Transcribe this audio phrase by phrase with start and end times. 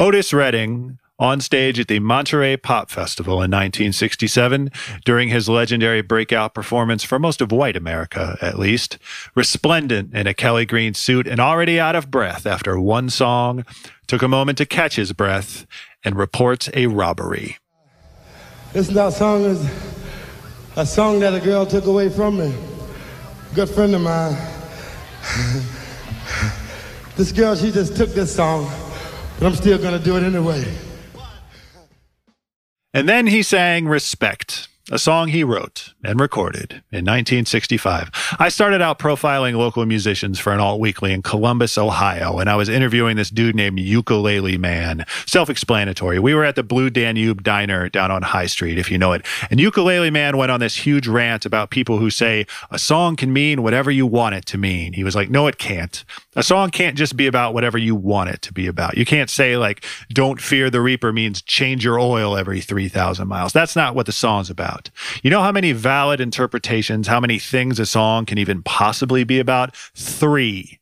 [0.00, 4.70] Otis Redding on stage at the Monterey Pop Festival in 1967
[5.04, 8.96] during his legendary breakout performance for most of white America, at least.
[9.34, 13.66] Resplendent in a Kelly Green suit and already out of breath after one song,
[14.06, 15.66] took a moment to catch his breath
[16.02, 17.58] and reports a robbery.
[18.72, 19.70] This song is
[20.76, 22.54] a song that a girl took away from me.
[23.54, 24.32] Good friend of mine.
[27.16, 28.64] this girl, she just took this song,
[29.40, 30.62] but I'm still gonna do it anyway.
[32.92, 38.10] And then he sang Respect, a song he wrote and recorded in 1965.
[38.40, 42.56] I started out profiling local musicians for an alt weekly in Columbus, Ohio, and I
[42.56, 45.06] was interviewing this dude named Ukulele Man.
[45.26, 46.18] Self explanatory.
[46.18, 49.24] We were at the Blue Danube Diner down on High Street, if you know it.
[49.48, 53.32] And Ukulele Man went on this huge rant about people who say a song can
[53.32, 54.92] mean whatever you want it to mean.
[54.94, 56.04] He was like, no, it can't.
[56.34, 58.96] A song can't just be about whatever you want it to be about.
[58.96, 63.52] You can't say, like, don't fear the reaper means change your oil every 3,000 miles.
[63.52, 64.79] That's not what the song's about.
[65.22, 69.40] You know how many valid interpretations, how many things a song can even possibly be
[69.40, 69.76] about?
[69.94, 70.80] Three.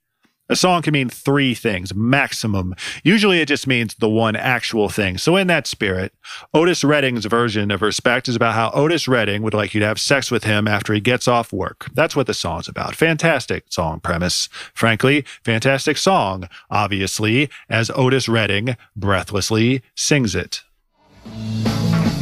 [0.51, 2.75] A song can mean three things maximum.
[3.05, 5.19] Usually it just means the one actual thing.
[5.19, 6.15] So, in that spirit,
[6.55, 10.01] Otis Redding's version of Respect is about how Otis Redding would like you to have
[10.01, 11.89] sex with him after he gets off work.
[11.93, 12.97] That's what the song's about.
[12.97, 14.49] Fantastic song premise.
[14.73, 20.63] Frankly, fantastic song, obviously, as Otis Redding breathlessly sings it.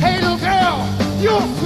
[0.00, 1.65] Hey, little girl, you're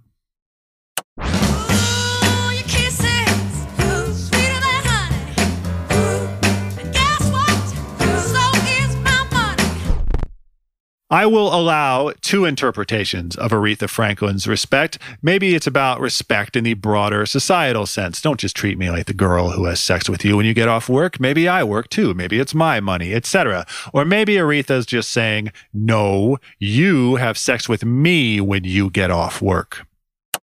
[11.11, 14.97] I will allow two interpretations of Aretha Franklin's respect.
[15.21, 18.21] Maybe it's about respect in the broader societal sense.
[18.21, 20.69] Don't just treat me like the girl who has sex with you when you get
[20.69, 21.19] off work.
[21.19, 22.13] Maybe I work too.
[22.13, 23.67] Maybe it's my money, etc.
[23.91, 29.41] Or maybe Aretha's just saying, "No, you have sex with me when you get off
[29.41, 29.85] work."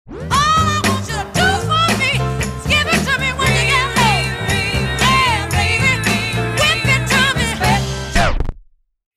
[0.09, 3.65] All I want you to do for me is give it to me when you
[3.69, 4.97] get home.
[4.97, 5.93] Yeah, baby,
[6.57, 7.21] whip it to
[8.33, 8.47] me.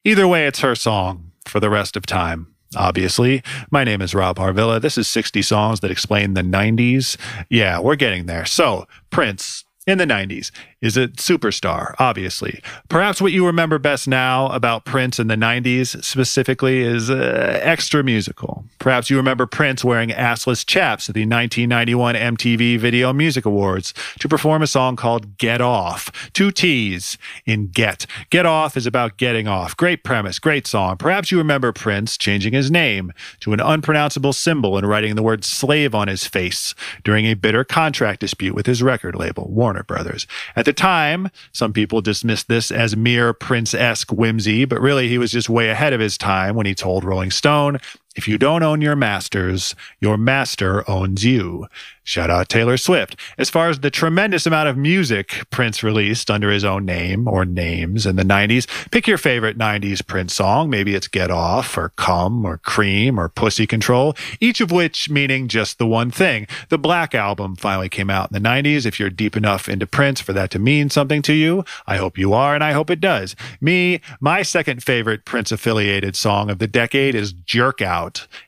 [0.05, 2.55] Either way, it's her song for the rest of time.
[2.77, 4.81] Obviously, my name is Rob Harvilla.
[4.81, 7.17] This is 60 songs that explain the 90s.
[7.49, 8.45] Yeah, we're getting there.
[8.45, 12.63] So, Prince in the 90s is a superstar, obviously.
[12.89, 18.05] Perhaps what you remember best now about Prince in the 90s specifically is uh, extra
[18.05, 18.65] musical.
[18.79, 24.29] Perhaps you remember Prince wearing assless chaps at the 1991 MTV Video Music Awards to
[24.29, 26.31] perform a song called Get Off.
[26.33, 28.07] Two T's in Get.
[28.31, 29.77] Get Off is about getting off.
[29.77, 30.97] Great premise, great song.
[30.97, 35.45] Perhaps you remember Prince changing his name to an unpronounceable symbol and writing the word
[35.45, 40.27] slave on his face during a bitter contract dispute with his record label, Warner Brothers.
[40.55, 45.17] At the time, some people dismissed this as mere Prince esque whimsy, but really he
[45.17, 47.79] was just way ahead of his time when he told Rolling Stone,
[48.17, 51.69] if you don't own your masters, your master owns you.
[52.09, 53.17] Shout out Taylor Swift.
[53.37, 57.45] As far as the tremendous amount of music Prince released under his own name or
[57.45, 60.71] names in the 90s, pick your favorite 90s Prince song.
[60.71, 65.49] Maybe it's Get Off or Come or Cream or Pussy Control, each of which meaning
[65.49, 66.47] just the one thing.
[66.71, 68.87] The Black Album finally came out in the 90s.
[68.87, 72.17] If you're deep enough into Prince for that to mean something to you, I hope
[72.17, 73.37] you are and I hope it does.
[73.61, 77.98] Me, my second favorite Prince affiliated song of the decade is Jerk Out,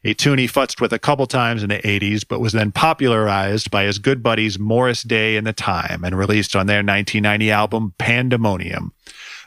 [0.05, 3.71] a tune he futzed with a couple times in the 80s, but was then popularized
[3.71, 7.95] by his good buddies Morris Day and The Time and released on their 1990 album
[7.99, 8.93] Pandemonium.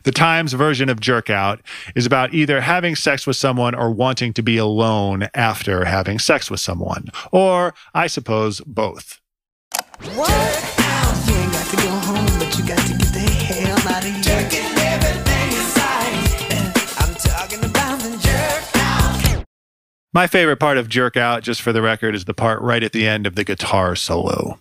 [0.04, 1.62] The Times version of jerk out
[1.96, 6.52] is about either having sex with someone or wanting to be alone after having sex
[6.52, 7.08] with someone.
[7.32, 9.22] Or, I suppose, both.
[10.16, 10.74] What?
[20.16, 22.92] My favorite part of Jerk Out, just for the record, is the part right at
[22.92, 24.60] the end of the guitar solo.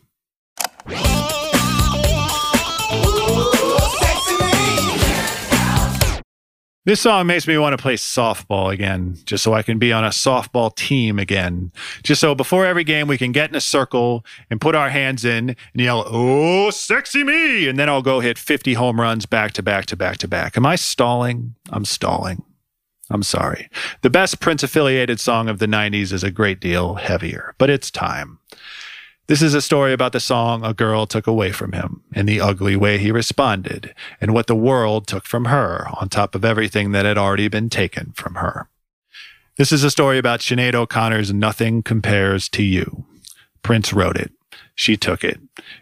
[6.84, 10.04] This song makes me want to play softball again, just so I can be on
[10.04, 11.70] a softball team again.
[12.02, 15.22] Just so before every game we can get in a circle and put our hands
[15.22, 17.68] in and yell, Oh, sexy me!
[17.68, 20.56] And then I'll go hit 50 home runs back to back to back to back.
[20.56, 21.54] Am I stalling?
[21.70, 22.42] I'm stalling.
[23.12, 23.68] I'm sorry.
[24.00, 27.90] The best Prince affiliated song of the 90s is a great deal heavier, but it's
[27.90, 28.38] time.
[29.28, 32.40] This is a story about the song a girl took away from him and the
[32.40, 36.92] ugly way he responded and what the world took from her on top of everything
[36.92, 38.68] that had already been taken from her.
[39.58, 43.04] This is a story about Sinead O'Connor's Nothing Compares to You.
[43.62, 44.32] Prince wrote it.
[44.74, 45.38] She took it.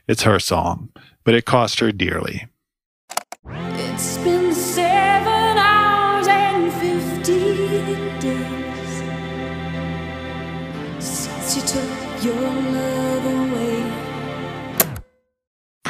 [0.07, 0.91] It's her song,
[1.25, 2.47] but it cost her dearly.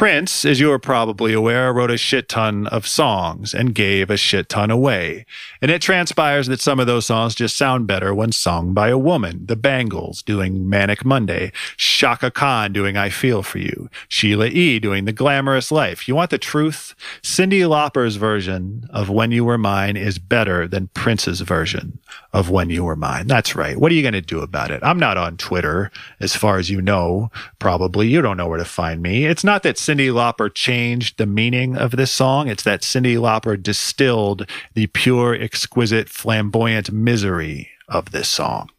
[0.01, 4.17] Prince, as you are probably aware, wrote a shit ton of songs and gave a
[4.17, 5.27] shit ton away.
[5.61, 8.97] And it transpires that some of those songs just sound better when sung by a
[8.97, 9.45] woman.
[9.45, 14.79] The Bangles doing Manic Monday, Chaka Khan doing I Feel For You, Sheila E.
[14.79, 16.09] doing The Glamorous Life.
[16.09, 16.95] You want the truth?
[17.21, 21.99] Cyndi Lauper's version of When You Were Mine is better than Prince's version
[22.33, 23.27] of When You Were Mine.
[23.27, 23.77] That's right.
[23.77, 24.83] What are you going to do about it?
[24.83, 25.91] I'm not on Twitter,
[26.21, 28.09] as far as you know, probably.
[28.09, 29.27] You don't know where to find me.
[29.27, 32.49] It's not that Cyndi Lauper changed the meaning of this song.
[32.49, 38.71] It's that Cyndi Lauper distilled the pure, exquisite, flamboyant misery of this song.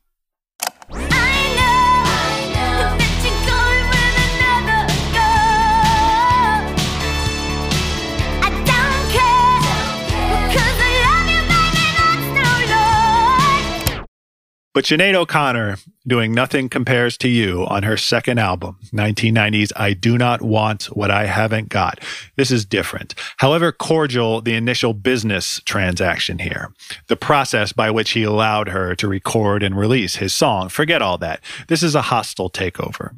[14.74, 20.18] But Sinead O'Connor doing Nothing Compares to You on her second album, 1990's I Do
[20.18, 22.00] Not Want What I Haven't Got.
[22.38, 23.14] This is different.
[23.38, 26.72] However cordial the initial business transaction here,
[27.08, 31.18] the process by which he allowed her to record and release his song, forget all
[31.18, 31.42] that.
[31.68, 33.18] This is a hostile takeover.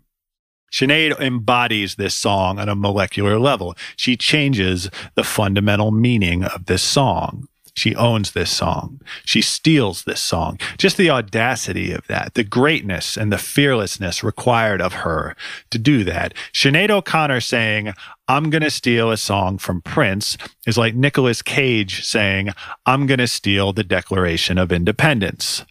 [0.72, 3.76] Sinead embodies this song on a molecular level.
[3.96, 7.48] She changes the fundamental meaning of this song.
[7.76, 9.02] She owns this song.
[9.26, 10.60] She steals this song.
[10.78, 15.36] Just the audacity of that, the greatness and the fearlessness required of her
[15.72, 16.34] to do that.
[16.54, 17.94] Sinead O'Connor saying,
[18.28, 22.50] I'm going to steal a song from Prince is like Nicolas Cage saying,
[22.86, 25.66] I'm going to steal the Declaration of Independence.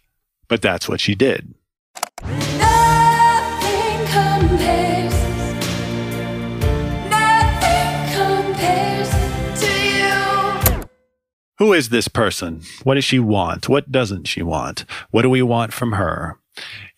[0.47, 1.53] But that's what she did.
[2.21, 4.92] Nothing compares.
[11.63, 12.61] Who is this person?
[12.83, 13.69] What does she want?
[13.69, 14.83] What doesn't she want?
[15.11, 16.37] What do we want from her?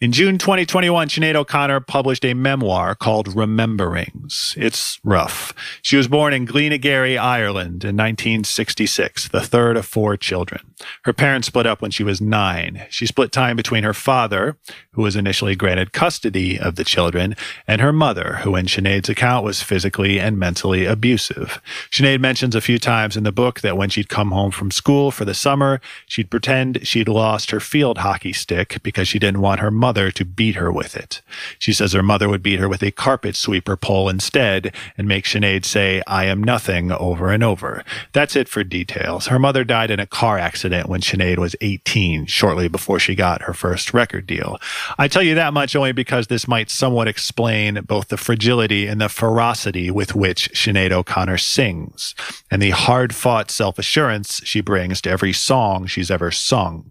[0.02, 4.54] In June 2021, Sinead O'Connor published a memoir called Rememberings.
[4.58, 5.54] It's rough.
[5.82, 10.60] She was born in Glenageary, Ireland in 1966, the third of four children.
[11.04, 12.86] Her parents split up when she was nine.
[12.90, 14.58] She split time between her father,
[14.92, 19.46] who was initially granted custody of the children, and her mother, who in Sinead's account
[19.46, 21.62] was physically and mentally abusive.
[21.90, 25.10] Sinead mentions a few times in the book that when she'd come home from school
[25.10, 29.62] for the summer, she'd pretend she'd lost her field hockey stick because she didn't want
[29.62, 31.22] her mother to beat her with it.
[31.60, 35.26] She says her mother would beat her with a carpet sweeper pole instead and make
[35.26, 37.84] Sinead say, I am nothing over and over.
[38.12, 39.28] That's it for details.
[39.28, 43.44] Her mother died in a car accident when Sinead was 18, shortly before she got
[43.44, 44.58] her first record deal.
[44.98, 49.00] I tell you that much only because this might somewhat explain both the fragility and
[49.00, 52.16] the ferocity with which Sinead O'Connor sings
[52.50, 56.90] and the hard fought self assurance she brings to every song she's ever sung.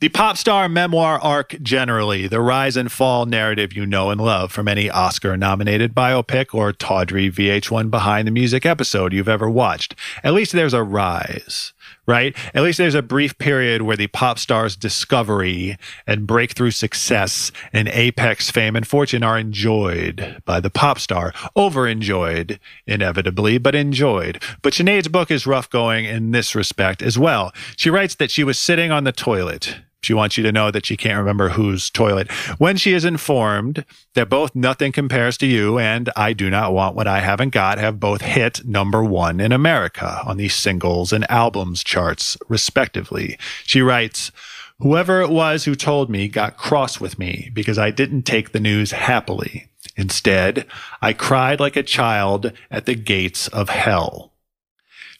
[0.00, 4.50] The pop star memoir arc generally, the rise and fall narrative you know and love
[4.50, 9.94] from any Oscar nominated biopic or tawdry VH1 behind the music episode you've ever watched.
[10.24, 11.74] At least there's a rise,
[12.06, 12.34] right?
[12.54, 15.76] At least there's a brief period where the pop star's discovery
[16.06, 21.34] and breakthrough success and apex fame and fortune are enjoyed by the pop star.
[21.54, 24.42] Over enjoyed, inevitably, but enjoyed.
[24.62, 27.52] But Sinead's book is rough going in this respect as well.
[27.76, 30.86] She writes that she was sitting on the toilet She wants you to know that
[30.86, 32.30] she can't remember whose toilet.
[32.58, 36.96] When she is informed that both Nothing Compares to You and I Do Not Want
[36.96, 41.30] What I Haven't Got have both hit number one in America on the singles and
[41.30, 43.38] albums charts, respectively.
[43.64, 44.32] She writes,
[44.78, 48.60] Whoever it was who told me got cross with me because I didn't take the
[48.60, 49.68] news happily.
[49.96, 50.66] Instead,
[51.02, 54.29] I cried like a child at the gates of hell.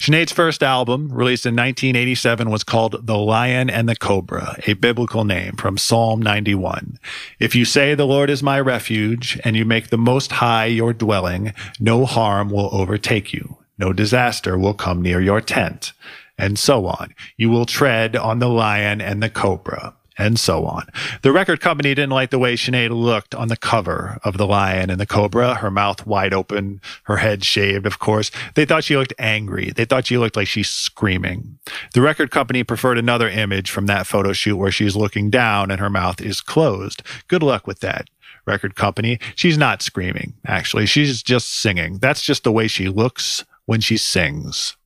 [0.00, 5.24] Sinead's first album, released in 1987, was called The Lion and the Cobra, a biblical
[5.24, 6.98] name from Psalm 91.
[7.38, 10.94] If you say, The Lord is my refuge, and you make the Most High your
[10.94, 15.92] dwelling, no harm will overtake you, no disaster will come near your tent,
[16.38, 17.14] and so on.
[17.36, 20.86] You will tread on the lion and the cobra and so on.
[21.22, 24.90] The record company didn't like the way Sinead looked on the cover of The Lion
[24.90, 28.30] and the Cobra, her mouth wide open, her head shaved, of course.
[28.54, 29.70] They thought she looked angry.
[29.70, 31.58] They thought she looked like she's screaming.
[31.94, 35.80] The record company preferred another image from that photo shoot where she's looking down and
[35.80, 37.02] her mouth is closed.
[37.26, 38.08] Good luck with that.
[38.46, 39.18] Record company.
[39.34, 40.86] She's not screaming, actually.
[40.86, 41.98] She's just singing.
[41.98, 44.76] That's just the way she looks when she sings.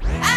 [0.00, 0.35] I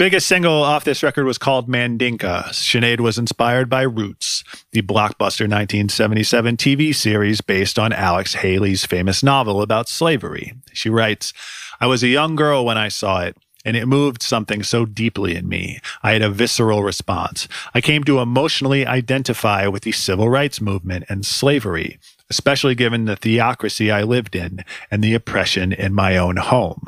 [0.00, 2.44] biggest single off this record was called Mandinka.
[2.54, 4.42] Sinead was inspired by Roots,
[4.72, 10.54] the blockbuster 1977 TV series based on Alex Haley's famous novel about slavery.
[10.72, 11.34] She writes,
[11.82, 13.36] I was a young girl when I saw it.
[13.62, 15.80] And it moved something so deeply in me.
[16.02, 17.46] I had a visceral response.
[17.74, 21.98] I came to emotionally identify with the civil rights movement and slavery,
[22.30, 26.86] especially given the theocracy I lived in and the oppression in my own home.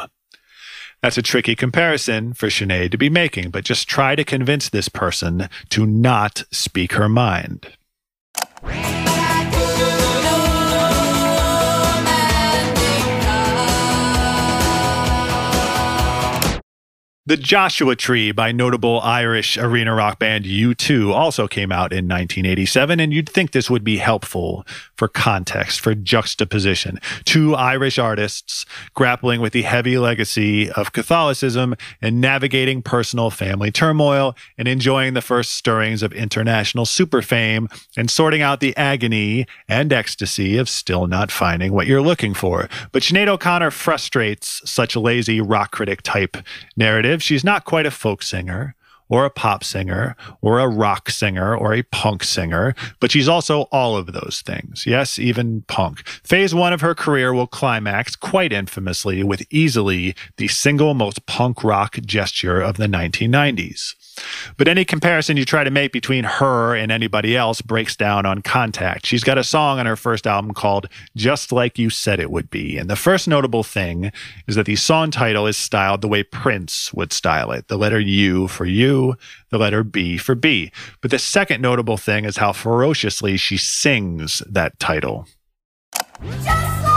[1.02, 4.88] That's a tricky comparison for Sinead to be making, but just try to convince this
[4.88, 7.66] person to not speak her mind.
[17.32, 23.00] The Joshua Tree by notable Irish arena rock band U2 also came out in 1987,
[23.00, 27.00] and you'd think this would be helpful for context, for juxtaposition.
[27.24, 34.36] Two Irish artists grappling with the heavy legacy of Catholicism and navigating personal family turmoil
[34.58, 39.90] and enjoying the first stirrings of international super fame and sorting out the agony and
[39.90, 42.68] ecstasy of still not finding what you're looking for.
[42.92, 46.36] But Sinead O'Connor frustrates such lazy rock critic type
[46.76, 47.21] narrative.
[47.22, 48.74] She's not quite a folk singer
[49.08, 53.62] or a pop singer or a rock singer or a punk singer, but she's also
[53.70, 54.86] all of those things.
[54.86, 56.06] Yes, even punk.
[56.24, 61.62] Phase one of her career will climax quite infamously with easily the single most punk
[61.62, 63.94] rock gesture of the 1990s.
[64.56, 68.42] But any comparison you try to make between her and anybody else breaks down on
[68.42, 69.06] contact.
[69.06, 72.50] She's got a song on her first album called Just Like You Said It Would
[72.50, 72.76] Be.
[72.76, 74.12] And the first notable thing
[74.46, 78.00] is that the song title is styled the way Prince would style it the letter
[78.00, 79.16] U for you,
[79.50, 80.70] the letter B for B.
[81.00, 85.26] But the second notable thing is how ferociously she sings that title.
[86.22, 86.91] Just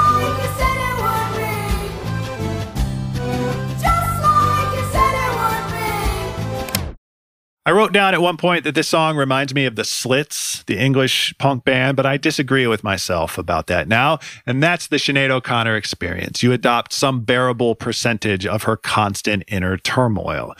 [7.67, 10.77] I wrote down at one point that this song reminds me of the Slits, the
[10.77, 14.19] English punk band, but I disagree with myself about that now.
[14.45, 16.43] And that's the Sinead O'Connor experience.
[16.43, 20.55] You adopt some bearable percentage of her constant inner turmoil.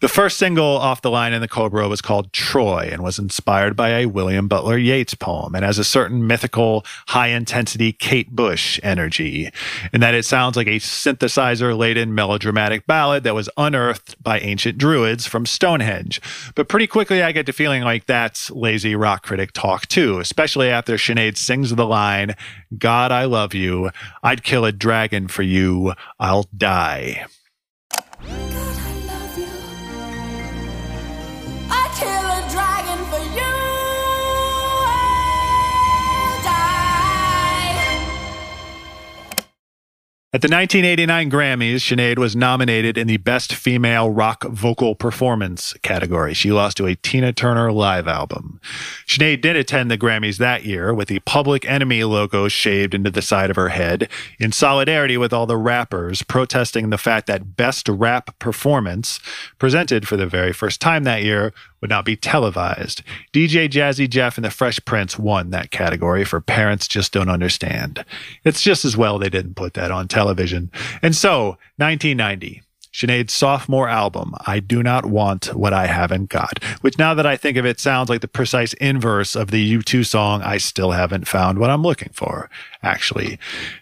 [0.00, 3.76] The first single off the Lion and the Cobra was called Troy and was inspired
[3.76, 8.80] by a William Butler Yeats poem and has a certain mythical, high intensity Kate Bush
[8.82, 9.50] energy,
[9.92, 14.78] in that it sounds like a synthesizer laden melodramatic ballad that was unearthed by ancient
[14.78, 16.18] druids from Stonehenge.
[16.54, 20.70] But pretty quickly, I get to feeling like that's lazy rock critic talk too, especially
[20.70, 22.36] after Sinead sings the line,
[22.78, 23.90] God, I love you.
[24.22, 25.92] I'd kill a dragon for you.
[26.18, 27.26] I'll die.
[40.32, 46.34] At the 1989 Grammys, Sinead was nominated in the Best Female Rock Vocal Performance category.
[46.34, 48.60] She lost to a Tina Turner live album.
[49.08, 53.22] Sinead did attend the Grammys that year with the Public Enemy logo shaved into the
[53.22, 54.08] side of her head
[54.38, 59.18] in solidarity with all the rappers protesting the fact that Best Rap Performance,
[59.58, 63.02] presented for the very first time that year, would not be televised.
[63.32, 68.04] DJ Jazzy Jeff and the Fresh Prince won that category for Parents Just Don't Understand.
[68.44, 70.70] It's just as well they didn't put that on television.
[71.02, 72.62] And so, 1990.
[72.92, 77.36] Sinead's sophomore album, I Do Not Want What I Haven't Got, which now that I
[77.36, 81.28] think of it sounds like the precise inverse of the U2 song, I Still Haven't
[81.28, 82.50] Found What I'm Looking For,
[82.82, 83.38] actually.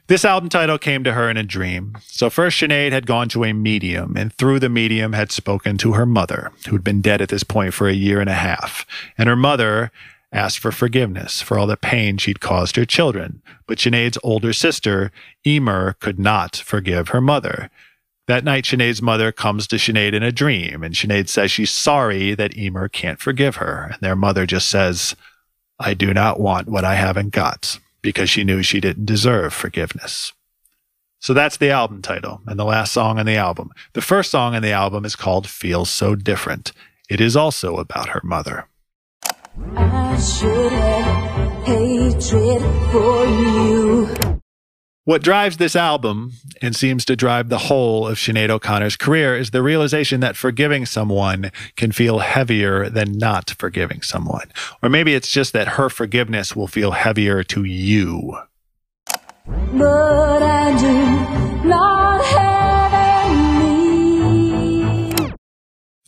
[0.09, 1.97] This album title came to her in a dream.
[2.03, 5.95] So first Sinead had gone to a medium and through the medium had spoken to
[5.95, 8.85] her mother, who'd been dead at this point for a year and a half.
[9.17, 9.91] And her mother
[10.33, 13.41] asked for forgiveness for all the pain she'd caused her children.
[13.67, 15.11] But Sinead's older sister,
[15.47, 17.71] Emer, could not forgive her mother.
[18.29, 22.35] That night, Sinead's mother comes to Sinead in a dream, and Sinead says she's sorry
[22.35, 23.89] that Emer can't forgive her.
[23.93, 25.17] And their mother just says,
[25.81, 30.35] I do not want what I haven't got, because she knew she didn't deserve forgiveness.
[31.21, 33.71] So that's the album title and the last song on the album.
[33.95, 36.73] The first song on the album is called Feels So Different.
[37.09, 38.69] It is also about her mother.
[39.75, 42.61] I should have hatred
[42.93, 44.28] for you.
[45.09, 49.53] What drives this album and seems to drive the whole of Sinead O'Connor's career is
[49.53, 54.53] the realization that forgiving someone can feel heavier than not forgiving someone.
[54.83, 58.37] Or maybe it's just that her forgiveness will feel heavier to you.
[59.47, 61.98] But I do not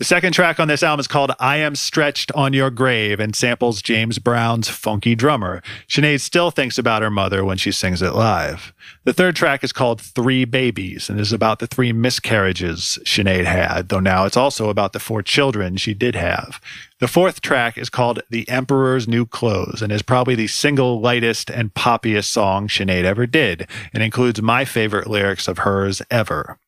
[0.00, 3.36] The second track on this album is called I Am Stretched on Your Grave and
[3.36, 5.62] samples James Brown's Funky Drummer.
[5.90, 8.72] Sinead still thinks about her mother when she sings it live.
[9.04, 13.90] The third track is called Three Babies and is about the three miscarriages Sinead had,
[13.90, 16.62] though now it's also about the four children she did have.
[16.98, 21.50] The fourth track is called The Emperor's New Clothes and is probably the single lightest
[21.50, 26.58] and poppiest song Sinead ever did and includes my favorite lyrics of hers ever.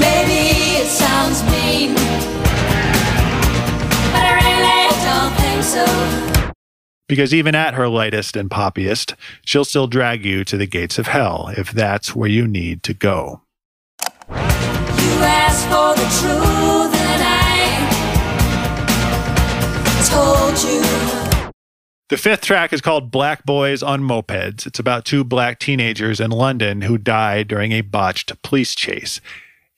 [0.00, 1.94] Maybe sounds mean,
[4.12, 5.86] but I really don't think so.
[7.08, 11.06] Because even at her lightest and poppiest, she'll still drag you to the gates of
[11.06, 13.40] hell if that's where you need to go.
[14.28, 14.36] You
[15.24, 17.68] asked for the truth, and I
[20.08, 20.82] told you.
[22.08, 24.66] The fifth track is called Black Boys on Mopeds.
[24.66, 29.22] It's about two black teenagers in London who died during a botched police chase.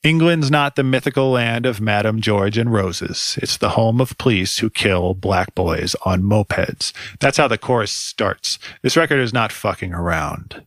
[0.05, 3.39] England's not the mythical land of Madame George and Roses.
[3.41, 6.93] It's the home of police who kill black boys on mopeds.
[7.19, 8.59] That's how the chorus starts.
[8.83, 10.63] This record is not fucking around.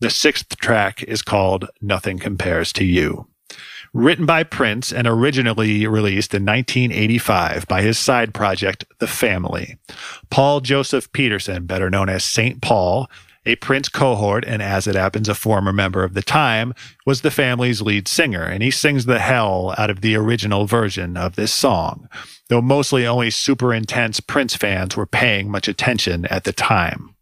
[0.00, 3.28] The sixth track is called Nothing Compares to You.
[3.94, 9.78] Written by Prince and originally released in 1985 by his side project, The Family.
[10.28, 12.60] Paul Joseph Peterson, better known as St.
[12.60, 13.08] Paul,
[13.46, 16.74] a Prince cohort, and as it happens, a former member of the time,
[17.06, 21.16] was the family's lead singer, and he sings the hell out of the original version
[21.16, 22.08] of this song,
[22.48, 27.14] though mostly only super intense Prince fans were paying much attention at the time.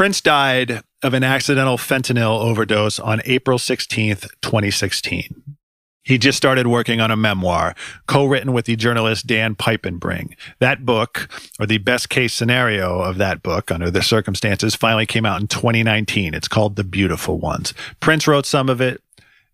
[0.00, 5.42] Prince died of an accidental fentanyl overdose on April 16th, 2016.
[6.04, 7.74] He just started working on a memoir,
[8.06, 10.36] co written with the journalist Dan Piepenbring.
[10.58, 11.28] That book,
[11.60, 15.48] or the best case scenario of that book under the circumstances, finally came out in
[15.48, 16.32] 2019.
[16.32, 17.74] It's called The Beautiful Ones.
[18.00, 19.02] Prince wrote some of it.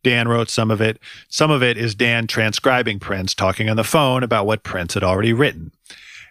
[0.05, 1.01] Dan wrote some of it.
[1.29, 5.03] Some of it is Dan transcribing Prince talking on the phone about what Prince had
[5.03, 5.73] already written.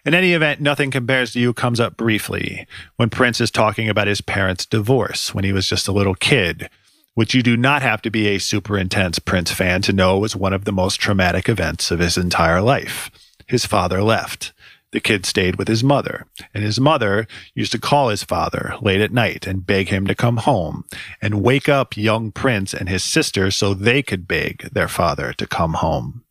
[0.06, 4.06] In any event, Nothing Compares to You comes up briefly when Prince is talking about
[4.06, 6.70] his parents' divorce when he was just a little kid,
[7.14, 10.36] which you do not have to be a super intense Prince fan to know was
[10.36, 13.10] one of the most traumatic events of his entire life.
[13.48, 14.52] His father left.
[14.92, 19.00] The kid stayed with his mother, and his mother used to call his father late
[19.00, 20.84] at night and beg him to come home
[21.20, 25.48] and wake up young Prince and his sister so they could beg their father to
[25.48, 26.22] come home.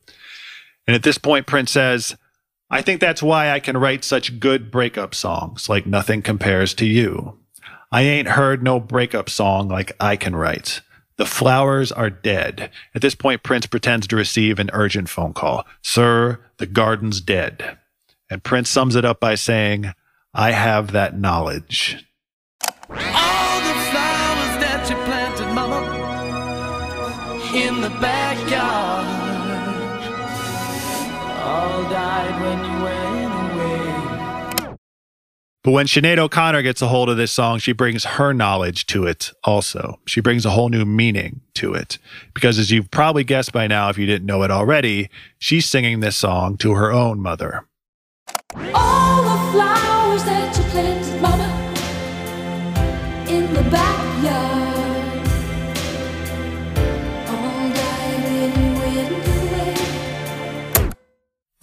[0.88, 2.16] And at this point, Prince says,
[2.70, 6.86] I think that's why I can write such good breakup songs like Nothing Compares to
[6.86, 7.38] You.
[7.92, 10.82] I ain't heard no breakup song like I can write.
[11.18, 12.72] The flowers are dead.
[12.94, 15.66] At this point, Prince pretends to receive an urgent phone call.
[15.82, 17.78] Sir, the garden's dead.
[18.30, 19.94] And Prince sums it up by saying,
[20.34, 22.04] I have that knowledge.
[22.90, 22.98] All
[23.62, 25.82] the flowers that you planted, mama,
[27.56, 29.15] in the backyard,
[31.46, 34.76] all died when you went away.
[35.64, 39.06] But when Sinead O'Connor gets a hold of this song, she brings her knowledge to
[39.06, 40.00] it also.
[40.06, 41.98] She brings a whole new meaning to it.
[42.34, 46.02] Because as you've probably guessed by now, if you didn't know it already, she's singing
[46.02, 47.68] this song to her own mother.
[48.74, 49.15] All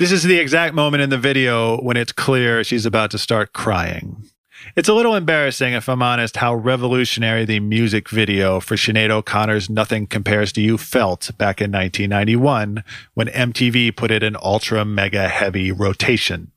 [0.03, 3.53] This is the exact moment in the video when it's clear she's about to start
[3.53, 4.29] crying.
[4.75, 9.71] It's a little embarrassing, if I'm honest, how revolutionary the music video for Sinead O'Connor's
[9.71, 12.83] Nothing Compares to You felt back in 1991
[13.15, 16.51] when MTV put it in ultra mega heavy rotation.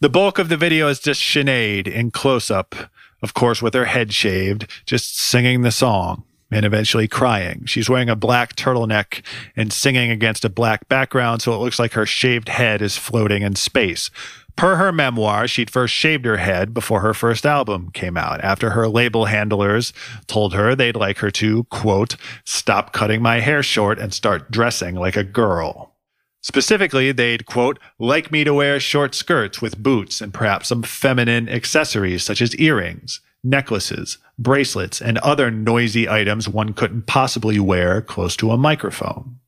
[0.00, 2.74] The bulk of the video is just Sinead in close up,
[3.22, 7.64] of course, with her head shaved, just singing the song and eventually crying.
[7.66, 9.24] She's wearing a black turtleneck
[9.56, 13.42] and singing against a black background, so it looks like her shaved head is floating
[13.42, 14.10] in space.
[14.56, 18.70] Per her memoir, she'd first shaved her head before her first album came out, after
[18.70, 19.92] her label handlers
[20.26, 24.96] told her they'd like her to, quote, stop cutting my hair short and start dressing
[24.96, 25.94] like a girl.
[26.42, 31.48] Specifically, they'd, quote, like me to wear short skirts with boots and perhaps some feminine
[31.48, 38.36] accessories such as earrings, necklaces, bracelets, and other noisy items one couldn't possibly wear close
[38.36, 39.38] to a microphone.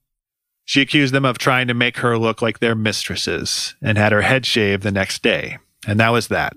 [0.64, 4.22] She accused them of trying to make her look like their mistresses and had her
[4.22, 5.58] head shaved the next day.
[5.86, 6.52] And that was that.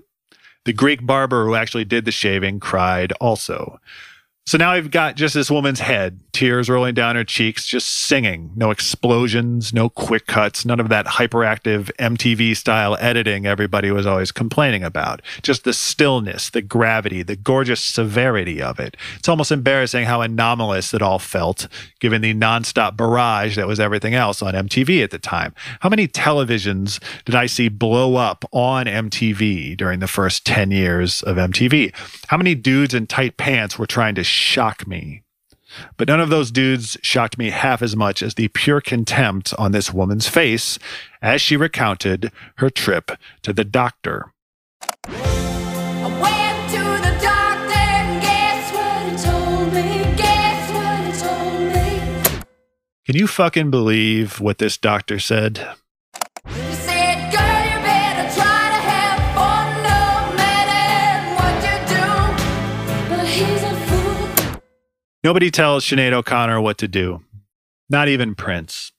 [0.64, 3.80] The Greek barber who actually did the shaving cried also.
[4.48, 8.52] So now I've got just this woman's head, tears rolling down her cheeks, just singing.
[8.54, 14.30] No explosions, no quick cuts, none of that hyperactive MTV style editing everybody was always
[14.30, 15.20] complaining about.
[15.42, 18.96] Just the stillness, the gravity, the gorgeous severity of it.
[19.18, 21.66] It's almost embarrassing how anomalous it all felt,
[21.98, 25.56] given the nonstop barrage that was everything else on MTV at the time.
[25.80, 31.22] How many televisions did I see blow up on MTV during the first 10 years
[31.24, 31.92] of MTV?
[32.28, 35.22] How many dudes in tight pants were trying to shock me?
[35.96, 39.72] But none of those dudes shocked me half as much as the pure contempt on
[39.72, 40.78] this woman's face
[41.20, 43.10] as she recounted her trip
[43.42, 44.32] to the doctor.
[45.08, 50.16] I went to the doctor and guess what he told me?
[50.16, 52.42] Guess what he told me?
[53.04, 55.68] Can you fucking believe what this doctor said?
[56.46, 56.74] He
[65.26, 67.24] Nobody tells Sinead O'Connor what to do,
[67.90, 68.92] not even Prince.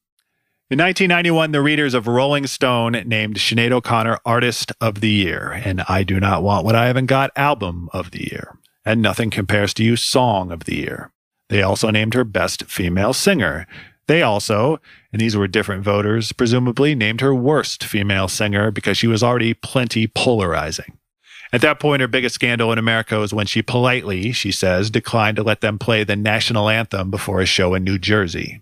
[0.69, 5.83] In 1991, the readers of Rolling Stone named Sinead O'Connor Artist of the Year, and
[5.87, 9.73] I Do Not Want What I Haven't Got Album of the Year, and Nothing Compares
[9.75, 11.13] to You Song of the Year.
[11.47, 13.65] They also named her Best Female Singer.
[14.07, 14.81] They also,
[15.13, 19.53] and these were different voters, presumably named her Worst Female Singer because she was already
[19.53, 20.97] plenty polarizing.
[21.53, 25.37] At that point, her biggest scandal in America was when she politely, she says, declined
[25.37, 28.61] to let them play the national anthem before a show in New Jersey.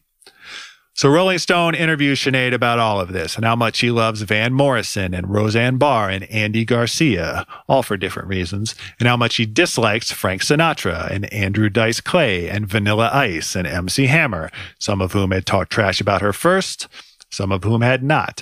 [0.98, 4.54] So Rolling Stone interviews Sinead about all of this and how much she loves Van
[4.54, 9.45] Morrison and Roseanne Barr and Andy Garcia, all for different reasons, and how much she
[9.45, 15.12] dislikes Frank Sinatra and Andrew Dice Clay and Vanilla Ice and MC Hammer, some of
[15.12, 16.88] whom had talked trash about her first,
[17.30, 18.41] some of whom had not.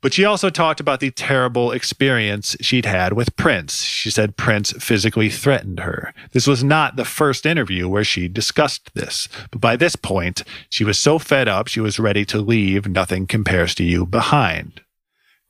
[0.00, 3.82] But she also talked about the terrible experience she'd had with Prince.
[3.82, 6.14] She said Prince physically threatened her.
[6.32, 10.84] This was not the first interview where she discussed this, but by this point, she
[10.84, 14.82] was so fed up she was ready to leave Nothing Compares to You behind.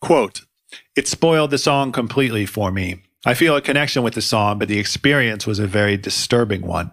[0.01, 0.43] Quote,
[0.97, 3.03] It spoiled the song completely for me.
[3.27, 6.93] I feel a connection with the song, but the experience was a very disturbing one.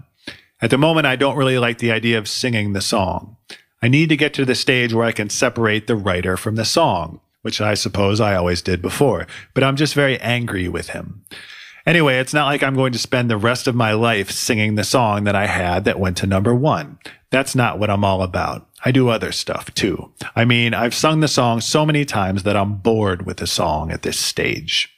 [0.62, 3.38] At the moment, I don't really like the idea of singing the song.
[3.82, 6.65] I need to get to the stage where I can separate the writer from the
[6.65, 11.24] song, which I suppose I always did before, but I'm just very angry with him.
[11.86, 14.84] Anyway, it's not like I'm going to spend the rest of my life singing the
[14.84, 16.98] song that I had that went to number one.
[17.30, 18.68] That's not what I'm all about.
[18.84, 20.12] I do other stuff too.
[20.36, 23.92] I mean, I've sung the song so many times that I'm bored with the song
[23.92, 24.90] at this stage.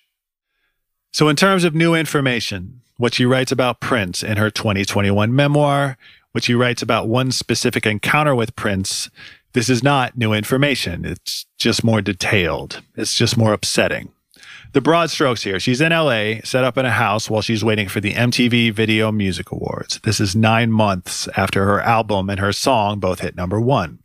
[1.12, 5.98] So, in terms of new information, what she writes about Prince in her 2021 memoir,
[6.32, 9.10] what she writes about one specific encounter with Prince,
[9.58, 11.04] this is not new information.
[11.04, 12.84] It's just more detailed.
[12.96, 14.12] It's just more upsetting.
[14.74, 15.60] The broad strokes here.
[15.60, 19.12] She's in LA, set up in a house while she's waiting for the MTV Video
[19.12, 20.00] Music Awards.
[20.04, 23.98] This is nine months after her album and her song both hit number one.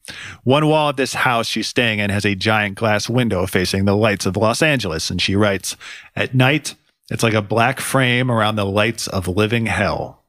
[0.42, 3.94] One wall of this house she's staying in has a giant glass window facing the
[3.94, 5.76] lights of Los Angeles, and she writes,
[6.16, 6.76] At night,
[7.10, 10.24] it's like a black frame around the lights of living hell.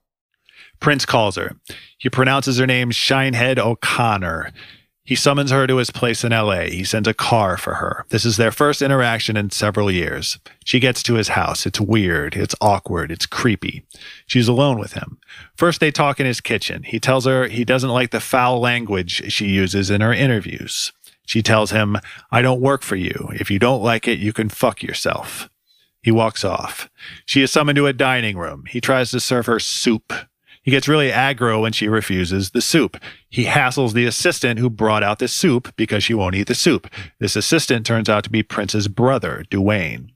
[0.82, 1.56] Prince calls her.
[1.98, 4.52] He pronounces her name Shinehead O'Connor.
[5.06, 6.62] He summons her to his place in LA.
[6.62, 8.06] He sends a car for her.
[8.08, 10.40] This is their first interaction in several years.
[10.64, 11.66] She gets to his house.
[11.66, 12.38] It's weird.
[12.38, 13.12] It's awkward.
[13.12, 13.86] It's creepy.
[14.28, 15.18] She's alone with him.
[15.58, 16.84] First, they talk in his kitchen.
[16.84, 20.94] He tells her he doesn't like the foul language she uses in her interviews.
[21.26, 21.98] She tells him,
[22.32, 23.30] I don't work for you.
[23.34, 25.50] If you don't like it, you can fuck yourself.
[26.02, 26.90] He walks off.
[27.26, 28.66] She is summoned to a dining room.
[28.70, 30.14] He tries to serve her soup.
[30.64, 32.98] He gets really aggro when she refuses the soup.
[33.30, 36.88] He hassles the assistant who brought out the soup because she won't eat the soup.
[37.20, 40.12] This assistant turns out to be Prince's brother, Duane.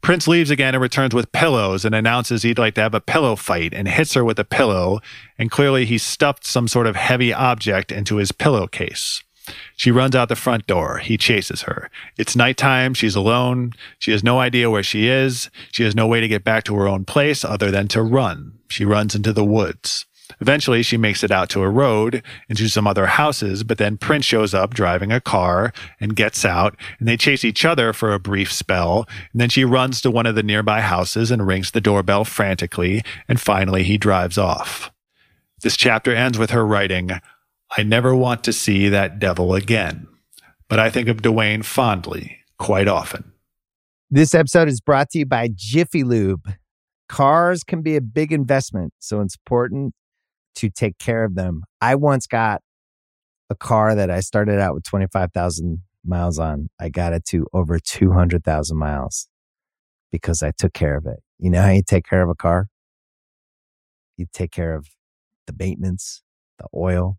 [0.00, 3.34] Prince leaves again and returns with pillows and announces he'd like to have a pillow
[3.34, 5.00] fight and hits her with a pillow.
[5.38, 9.22] And clearly, he stuffed some sort of heavy object into his pillowcase.
[9.76, 10.98] She runs out the front door.
[10.98, 11.90] He chases her.
[12.16, 12.94] It's nighttime.
[12.94, 13.72] She's alone.
[13.98, 15.50] She has no idea where she is.
[15.72, 18.58] She has no way to get back to her own place other than to run.
[18.68, 20.06] She runs into the woods.
[20.40, 23.96] Eventually, she makes it out to a road and to some other houses, but then
[23.96, 28.12] Prince shows up driving a car and gets out, and they chase each other for
[28.12, 29.06] a brief spell.
[29.32, 33.02] And then she runs to one of the nearby houses and rings the doorbell frantically,
[33.26, 34.92] and finally he drives off.
[35.62, 37.10] This chapter ends with her writing,
[37.76, 40.06] I never want to see that devil again,
[40.68, 43.32] but I think of Duane fondly quite often.
[44.10, 46.54] This episode is brought to you by Jiffy Lube.
[47.08, 49.94] Cars can be a big investment, so it's important
[50.56, 51.62] to take care of them.
[51.80, 52.62] I once got
[53.50, 56.68] a car that I started out with 25,000 miles on.
[56.80, 59.28] I got it to over 200,000 miles
[60.10, 61.20] because I took care of it.
[61.38, 62.68] You know how you take care of a car?
[64.16, 64.88] You take care of
[65.46, 66.22] the maintenance,
[66.58, 67.18] the oil,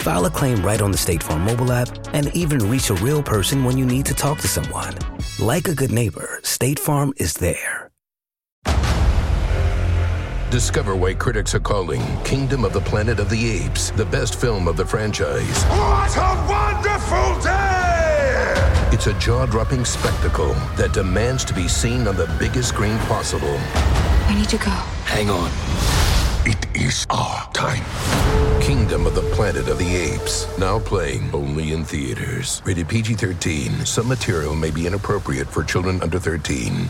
[0.00, 3.22] File a claim right on the State Farm mobile app and even reach a real
[3.22, 4.94] person when you need to talk to someone.
[5.38, 7.90] Like a good neighbor, State Farm is there.
[10.50, 14.68] Discover why critics are calling Kingdom of the Planet of the Apes the best film
[14.68, 15.64] of the franchise.
[15.64, 18.90] What a wonderful day!
[18.92, 23.54] It's a jaw dropping spectacle that demands to be seen on the biggest screen possible.
[23.54, 24.70] I need to go.
[25.04, 26.09] Hang on.
[26.46, 27.84] It is our time.
[28.62, 30.46] Kingdom of the Planet of the Apes.
[30.58, 32.62] Now playing only in theaters.
[32.64, 33.84] Rated PG 13.
[33.84, 36.88] Some material may be inappropriate for children under 13.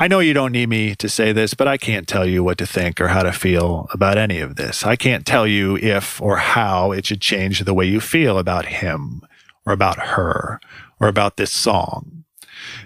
[0.00, 2.58] I know you don't need me to say this, but I can't tell you what
[2.58, 4.84] to think or how to feel about any of this.
[4.84, 8.66] I can't tell you if or how it should change the way you feel about
[8.66, 9.22] him
[9.64, 10.60] or about her
[10.98, 12.24] or about this song.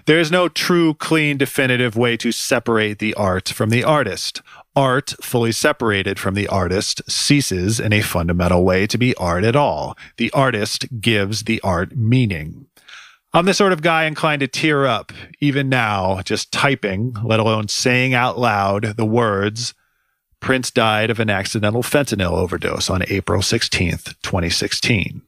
[0.05, 4.41] There is no true, clean, definitive way to separate the art from the artist.
[4.75, 9.55] Art, fully separated from the artist, ceases in a fundamental way to be art at
[9.55, 9.97] all.
[10.17, 12.67] The artist gives the art meaning.
[13.33, 17.69] I'm the sort of guy inclined to tear up, even now, just typing, let alone
[17.69, 19.73] saying out loud the words
[20.41, 25.21] Prince died of an accidental fentanyl overdose on April 16th, 2016.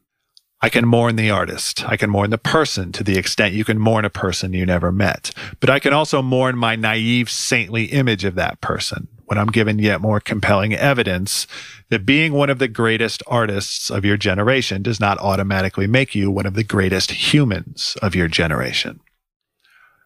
[0.64, 1.84] I can mourn the artist.
[1.90, 4.94] I can mourn the person to the extent you can mourn a person you never
[4.94, 5.32] met.
[5.60, 9.78] But I can also mourn my naive, saintly image of that person when I'm given
[9.78, 11.48] yet more compelling evidence
[11.90, 16.32] that being one of the greatest artists of your generation does not automatically make you
[16.32, 19.02] one of the greatest humans of your generation.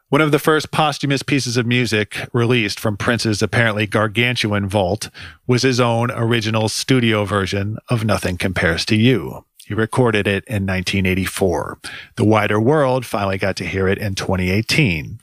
[0.10, 5.12] One of the first posthumous pieces of music released from Prince's apparently gargantuan vault
[5.46, 9.43] was his own original studio version of Nothing Compares to You.
[9.67, 11.80] He recorded it in 1984.
[12.15, 15.19] The wider world finally got to hear it in 2018.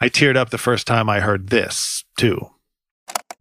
[0.00, 2.48] I teared up the first time I heard this, too.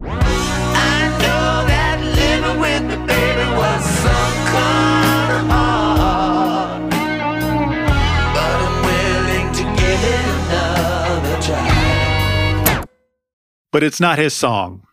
[0.01, 6.91] I know that living with me, baby, was some kind of hard.
[8.35, 12.83] But I'm willing to give it another try.
[13.71, 14.85] But it's not his song.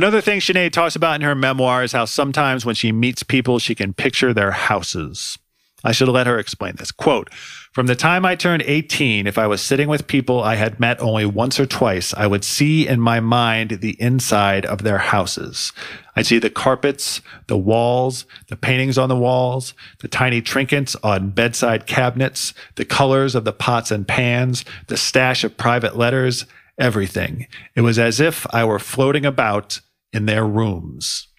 [0.00, 3.58] Another thing Sinead talks about in her memoir is how sometimes when she meets people,
[3.58, 5.38] she can picture their houses.
[5.84, 6.90] I should let her explain this.
[6.90, 7.28] Quote
[7.74, 11.02] From the time I turned 18, if I was sitting with people I had met
[11.02, 15.70] only once or twice, I would see in my mind the inside of their houses.
[16.16, 21.32] I'd see the carpets, the walls, the paintings on the walls, the tiny trinkets on
[21.32, 26.46] bedside cabinets, the colors of the pots and pans, the stash of private letters,
[26.78, 27.46] everything.
[27.76, 29.80] It was as if I were floating about
[30.12, 31.29] in their rooms.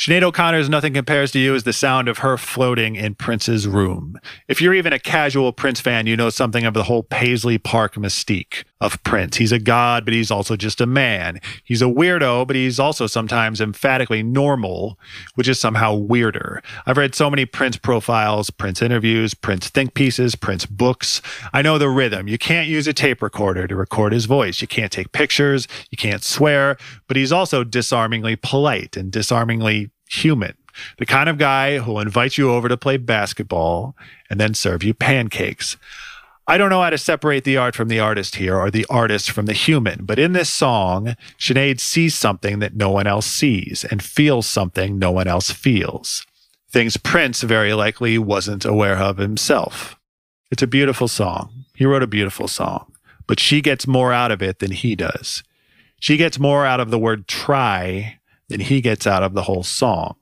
[0.00, 4.18] Sinead O'Connor's Nothing Compares to You is the sound of her floating in Prince's room.
[4.48, 7.96] If you're even a casual Prince fan, you know something of the whole Paisley Park
[7.96, 9.36] mystique of Prince.
[9.36, 11.38] He's a god, but he's also just a man.
[11.64, 14.98] He's a weirdo, but he's also sometimes emphatically normal,
[15.34, 16.62] which is somehow weirder.
[16.86, 21.20] I've read so many Prince profiles, Prince interviews, Prince think pieces, Prince books.
[21.52, 22.26] I know the rhythm.
[22.26, 24.62] You can't use a tape recorder to record his voice.
[24.62, 25.68] You can't take pictures.
[25.90, 30.54] You can't swear, but he's also disarmingly polite and disarmingly human.
[30.98, 33.96] The kind of guy who'll invite you over to play basketball
[34.28, 35.76] and then serve you pancakes.
[36.46, 39.30] I don't know how to separate the art from the artist here or the artist
[39.30, 43.84] from the human, but in this song, Sinead sees something that no one else sees
[43.84, 46.26] and feels something no one else feels.
[46.68, 49.96] Things Prince very likely wasn't aware of himself.
[50.50, 51.66] It's a beautiful song.
[51.74, 52.92] He wrote a beautiful song,
[53.26, 55.44] but she gets more out of it than he does.
[56.00, 58.19] She gets more out of the word try
[58.50, 60.16] than he gets out of the whole song.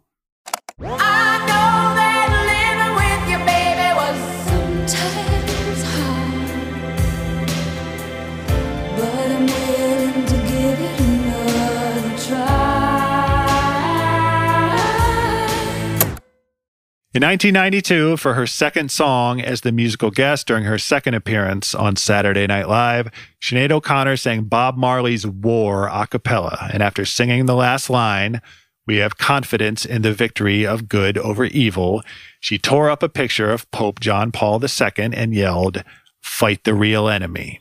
[17.18, 21.96] In 1992, for her second song as the musical guest during her second appearance on
[21.96, 26.70] Saturday Night Live, Sinead O'Connor sang Bob Marley's War a cappella.
[26.72, 28.40] And after singing the last line,
[28.86, 32.04] we have confidence in the victory of good over evil.
[32.38, 35.82] She tore up a picture of Pope John Paul II and yelled,
[36.22, 37.58] Fight the real enemy.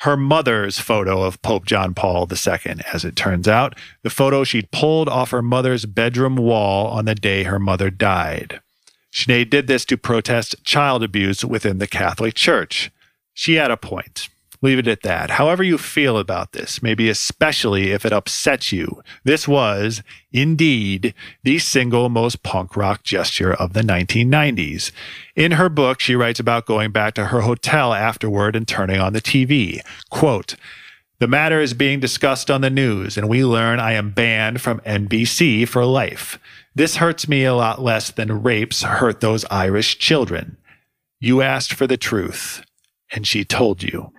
[0.00, 4.72] Her mother's photo of Pope John Paul II, as it turns out, the photo she'd
[4.72, 8.60] pulled off her mother's bedroom wall on the day her mother died.
[9.14, 12.90] Sinead did this to protest child abuse within the Catholic Church.
[13.32, 14.28] She had a point.
[14.60, 15.30] Leave it at that.
[15.30, 21.58] However, you feel about this, maybe especially if it upsets you, this was, indeed, the
[21.58, 24.90] single most punk rock gesture of the 1990s.
[25.36, 29.12] In her book, she writes about going back to her hotel afterward and turning on
[29.12, 29.80] the TV.
[30.10, 30.56] Quote,
[31.20, 34.80] the matter is being discussed on the news, and we learn I am banned from
[34.80, 36.38] NBC for life.
[36.74, 40.56] This hurts me a lot less than rapes hurt those Irish children.
[41.20, 42.64] You asked for the truth,
[43.12, 44.12] and she told you.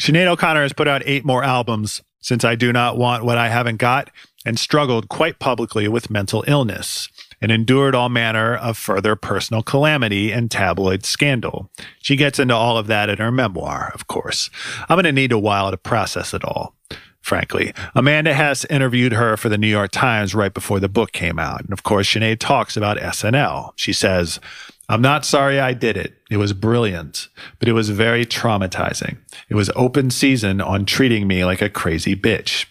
[0.00, 3.48] Sinead O'Connor has put out eight more albums since I Do Not Want What I
[3.48, 4.10] Haven't Got
[4.44, 7.08] and struggled quite publicly with mental illness
[7.40, 11.70] and endured all manner of further personal calamity and tabloid scandal.
[12.00, 14.50] She gets into all of that in her memoir, of course.
[14.88, 16.74] I'm going to need a while to process it all.
[17.22, 21.38] Frankly, Amanda Hess interviewed her for the New York Times right before the book came
[21.38, 21.60] out.
[21.60, 23.72] And of course, Sinead talks about SNL.
[23.76, 24.40] She says,
[24.88, 26.14] I'm not sorry I did it.
[26.30, 27.28] It was brilliant,
[27.60, 29.18] but it was very traumatizing.
[29.48, 32.66] It was open season on treating me like a crazy bitch.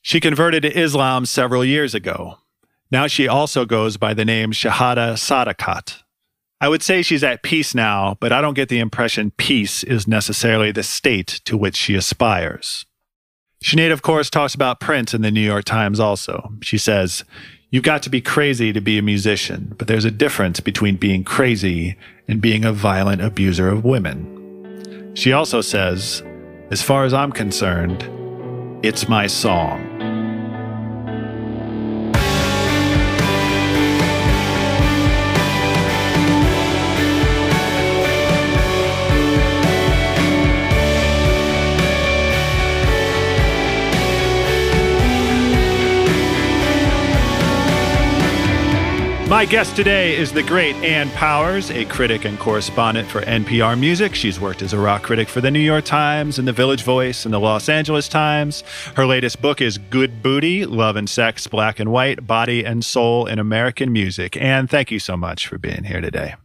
[0.00, 2.38] She converted to Islam several years ago.
[2.90, 6.02] Now she also goes by the name Shuhada' Sadaqat.
[6.58, 10.08] I would say she's at peace now, but I don't get the impression peace is
[10.08, 12.86] necessarily the state to which she aspires.
[13.66, 16.52] Sinead, of course, talks about Prince in the New York Times also.
[16.62, 17.24] She says,
[17.70, 21.24] You've got to be crazy to be a musician, but there's a difference between being
[21.24, 21.96] crazy
[22.28, 25.10] and being a violent abuser of women.
[25.16, 26.22] She also says,
[26.70, 28.08] As far as I'm concerned,
[28.84, 29.95] it's my song.
[49.28, 54.14] My guest today is the great Ann Powers, a critic and correspondent for NPR Music.
[54.14, 57.24] She's worked as a rock critic for the New York Times and the Village Voice
[57.24, 58.62] and the Los Angeles Times.
[58.94, 63.26] Her latest book is Good Booty Love and Sex, Black and White, Body and Soul
[63.26, 64.36] in American Music.
[64.36, 66.36] Ann, thank you so much for being here today.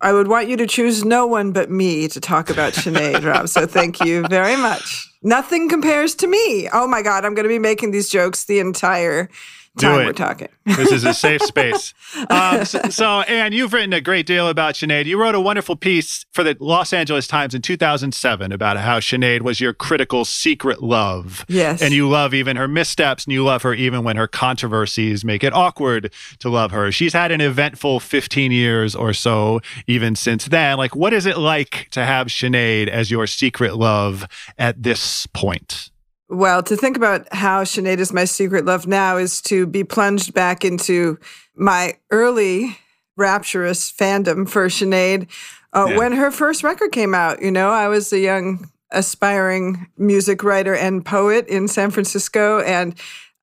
[0.00, 3.50] I would want you to choose no one but me to talk about Sinead, Rob.
[3.50, 5.12] So thank you very much.
[5.22, 6.70] Nothing compares to me.
[6.72, 9.28] Oh my God, I'm going to be making these jokes the entire
[9.76, 10.06] Do time it.
[10.06, 10.48] we're talking.
[10.76, 11.94] This is a safe space.
[12.28, 15.06] Um, so, so, Ann, you've written a great deal about Sinead.
[15.06, 19.42] You wrote a wonderful piece for the Los Angeles Times in 2007 about how Sinead
[19.42, 21.44] was your critical secret love.
[21.48, 21.82] Yes.
[21.82, 25.42] And you love even her missteps, and you love her even when her controversies make
[25.42, 26.92] it awkward to love her.
[26.92, 30.78] She's had an eventful 15 years or so, even since then.
[30.78, 35.89] Like, what is it like to have Sinead as your secret love at this point?
[36.30, 40.32] Well, to think about how Sinead is my secret love now is to be plunged
[40.32, 41.18] back into
[41.56, 42.78] my early
[43.16, 45.28] rapturous fandom for Sinead
[45.72, 45.98] uh, Yeah.
[45.98, 47.42] when her first record came out.
[47.42, 52.94] You know, I was a young aspiring music writer and poet in San Francisco, and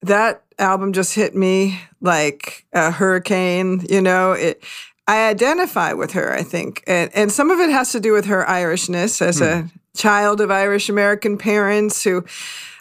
[0.02, 3.86] that album just hit me like a hurricane.
[3.90, 4.64] You know, it.
[5.10, 6.34] I identify with her.
[6.34, 9.70] I think, and and some of it has to do with her Irishness as a
[9.96, 12.24] child of Irish American parents who.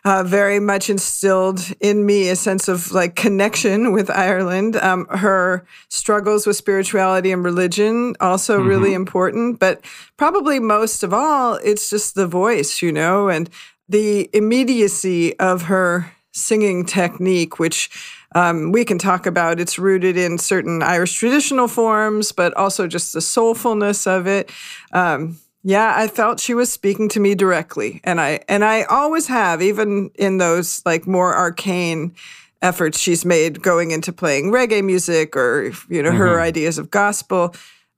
[0.06, 4.76] Uh, very much instilled in me a sense of like connection with Ireland.
[4.76, 9.84] Um, her struggles with spirituality and religion also really important, but
[10.16, 13.50] probably most of all, it's just the voice, you know, and
[13.88, 17.90] the immediacy of her singing technique, which
[18.32, 19.58] um, we can talk about.
[19.58, 24.52] It's rooted in certain Irish traditional forms, but also just the soulfulness of it.
[24.92, 29.26] Um, yeah, I felt she was speaking to me directly, and I and I always
[29.26, 32.14] have, even in those like more arcane
[32.62, 37.52] efforts she's made going into playing reggae music or you know her ideas of gospel.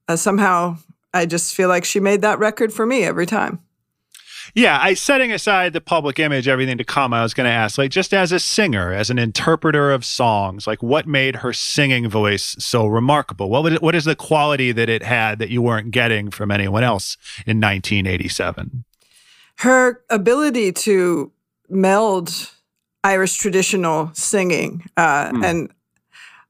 [0.08, 0.78] Uh, somehow,
[1.12, 3.58] I just feel like she made that record for me every time.
[4.54, 7.78] Yeah, I setting aside the public image, everything to come, I was going to ask,
[7.78, 12.08] like, just as a singer, as an interpreter of songs, like, what made her singing
[12.08, 13.50] voice so remarkable?
[13.50, 17.16] What, what is the quality that it had that you weren't getting from anyone else
[17.46, 18.84] in 1987?
[19.58, 21.32] her ability to
[21.68, 22.50] meld
[23.02, 25.70] Irish traditional singing uh, and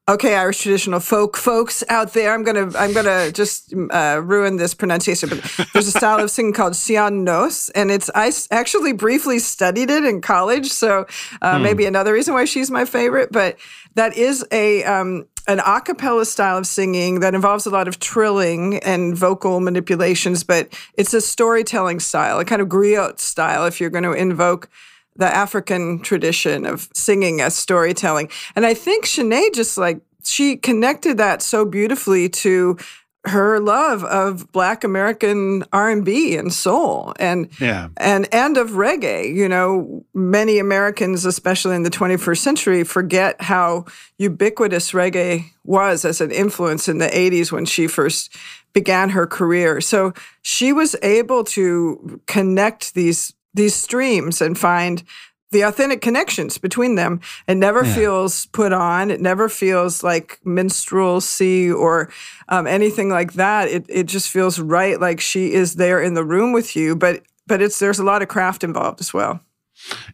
[0.09, 2.33] okay, Irish traditional folk folks out there.
[2.33, 6.53] I'm gonna I'm gonna just uh, ruin this pronunciation, but there's a style of singing
[6.53, 11.07] called Sean Nós, and it's I actually briefly studied it in college, so
[11.43, 13.31] uh, maybe another reason why she's my favorite.
[13.31, 13.59] But
[13.95, 17.99] that is a um, an a cappella style of singing that involves a lot of
[17.99, 23.67] trilling and vocal manipulations, but it's a storytelling style, a kind of griot style.
[23.67, 24.69] If you're going to invoke
[25.19, 28.31] the African tradition of singing as storytelling.
[28.57, 32.77] And I think Sinead just like she connected that so beautifully to
[33.25, 37.89] her love of black American R&B and soul and Yeah.
[37.97, 39.35] and and of reggae.
[39.35, 43.85] You know, many Americans especially in the 21st century forget how
[44.19, 48.35] ubiquitous reggae was as an influence in the 80s when she first
[48.73, 49.81] began her career.
[49.81, 50.13] So
[50.43, 55.03] she was able to connect these these streams and find
[55.51, 57.21] the authentic connections between them.
[57.47, 59.11] It never feels put on.
[59.11, 62.11] It never feels like minstrelsy or
[62.49, 63.69] um, anything like that.
[63.69, 66.97] It it just feels right, like she is there in the room with you.
[66.97, 69.41] But but it's there's a lot of craft involved as well.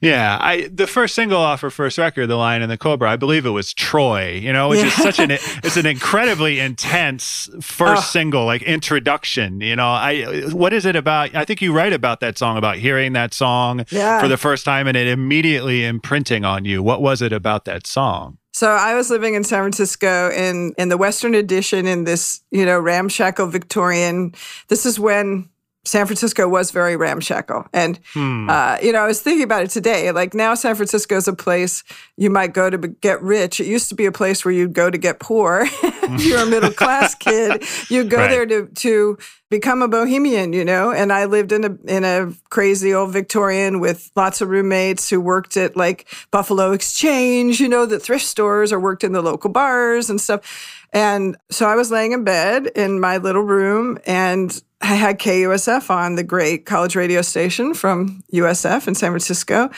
[0.01, 3.17] Yeah, I the first single off her first record, The Lion and the Cobra, I
[3.17, 5.31] believe it was Troy, you know, which is such an
[5.65, 9.61] it's an incredibly intense first single, like introduction.
[9.61, 11.35] You know, I what is it about?
[11.35, 14.21] I think you write about that song about hearing that song Yeah.
[14.21, 16.83] for the first time and it immediately imprinting on you.
[16.83, 18.39] What was it about that song?
[18.53, 22.65] So I was living in San Francisco in in the Western Addition in this, you
[22.65, 24.33] know, ramshackle Victorian.
[24.69, 25.49] This is when
[25.87, 27.67] San Francisco was very ramshackle.
[27.73, 30.11] And, uh, you know, I was thinking about it today.
[30.13, 31.85] Like now, San Francisco is a place
[32.17, 33.61] you might go to get rich.
[33.61, 35.67] It used to be a place where you'd go to get poor.
[36.19, 38.31] you're a middle class kid, you'd go Right.
[38.31, 39.19] there to, to
[39.51, 40.91] become a bohemian, you know?
[40.91, 45.21] And I lived in a, in a crazy old Victorian with lots of roommates who
[45.21, 49.51] worked at like Buffalo Exchange, you know, the thrift stores or worked in the local
[49.51, 50.87] bars and stuff.
[50.93, 55.89] And so I was laying in bed in my little room and I had KUSF
[55.89, 59.71] on, the great college radio station from USF in San Francisco.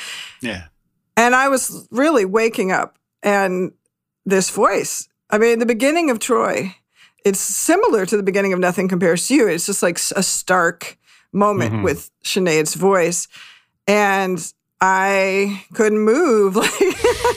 [0.43, 0.65] Yeah.
[1.17, 3.73] And I was really waking up and
[4.25, 5.09] this voice.
[5.31, 6.75] I mean, the beginning of Troy,
[7.25, 9.49] it's similar to the beginning of Nothing Compares to You.
[9.49, 10.99] It's just like a stark
[11.33, 11.83] moment mm-hmm.
[11.85, 13.29] with Sinead's voice.
[13.87, 16.57] And I couldn't move.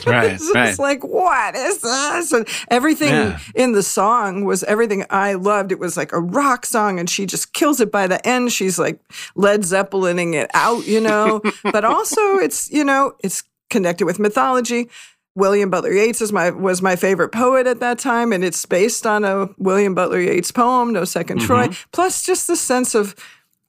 [0.00, 0.78] Like, Right, it's right.
[0.78, 2.32] like, what is this?
[2.32, 3.38] And everything Yeah.
[3.54, 5.72] in the song was everything I loved.
[5.72, 8.50] It was like a rock song, and she just kills it by the end.
[8.50, 8.98] She's like
[9.34, 11.42] Led Zeppelining it out, you know.
[11.64, 14.88] but also, it's you know, it's connected with mythology.
[15.34, 19.06] William Butler Yeats is my was my favorite poet at that time, and it's based
[19.06, 21.64] on a William Butler Yeats poem, No 2nd Troy.
[21.66, 21.88] Mm-hmm.
[21.92, 23.14] Plus, just the sense of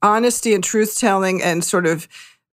[0.01, 2.07] honesty and truth telling, and sort of,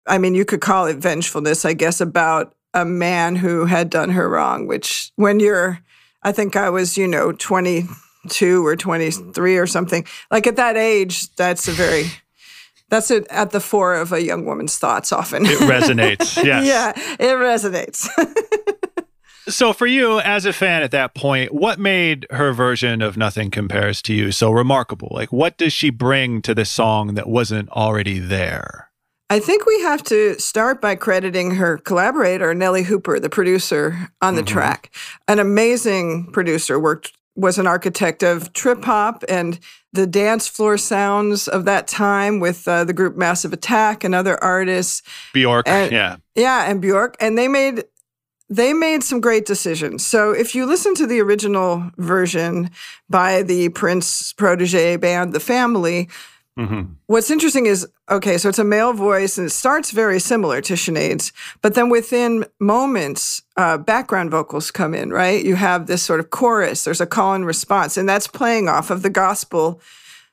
[0.07, 4.09] I mean, you could call it vengefulness, I guess, about a man who had done
[4.11, 4.67] her wrong.
[4.67, 5.79] Which, when you're,
[6.23, 7.83] I think I was, you know, twenty
[8.29, 10.05] two or twenty three or something.
[10.31, 12.05] Like at that age, that's a very
[12.89, 15.45] that's it at the fore of a young woman's thoughts often.
[15.45, 16.41] It resonates.
[16.43, 16.65] Yes.
[16.65, 18.07] yeah, it resonates.
[19.49, 23.49] So for you as a fan at that point, what made her version of Nothing
[23.49, 25.07] Compares to You so remarkable?
[25.09, 28.86] Like what does she bring to the song that wasn't already there?
[29.29, 34.35] I think we have to start by crediting her collaborator, Nellee Hooper, the producer on
[34.35, 34.95] the track.
[35.27, 39.59] An amazing producer, worked was an architect of trip hop and
[39.93, 44.41] the dance floor sounds of that time with uh, the group Massive Attack and other
[44.43, 45.03] artists.
[45.33, 45.67] Bjork.
[45.67, 46.17] And- yeah.
[46.35, 47.15] Yeah, and Bjork.
[47.19, 47.83] And they made
[48.49, 50.05] they made some great decisions.
[50.05, 52.69] So if you listen to the original version
[53.09, 56.07] by the Prince protege band, The Family,
[56.57, 56.95] Mhm.
[57.05, 60.73] what's interesting is okay, so it's a male voice and it starts very similar to
[60.73, 61.31] Sinead's,
[61.61, 65.43] but then within moments, uh, background vocals come in, right?
[65.45, 68.89] You have this sort of chorus, there's a call and response, and that's playing off
[68.89, 69.79] of the gospel,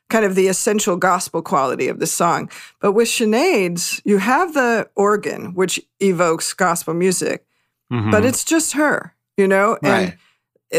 [0.09, 2.49] kind of the essential gospel quality of the song.
[2.79, 7.45] But with Sinead's, you have the organ, which evokes gospel music
[7.91, 8.09] Mhm.
[8.09, 9.77] but it's just her, you know?
[9.83, 9.91] Right.
[10.09, 10.13] And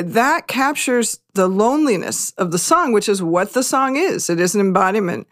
[0.02, 4.28] that captures the loneliness of the song, which is what the song is.
[4.30, 5.26] It is an embodiment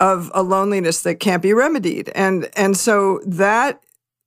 [0.00, 2.10] of a loneliness that can't be remedied.
[2.14, 3.80] And and so that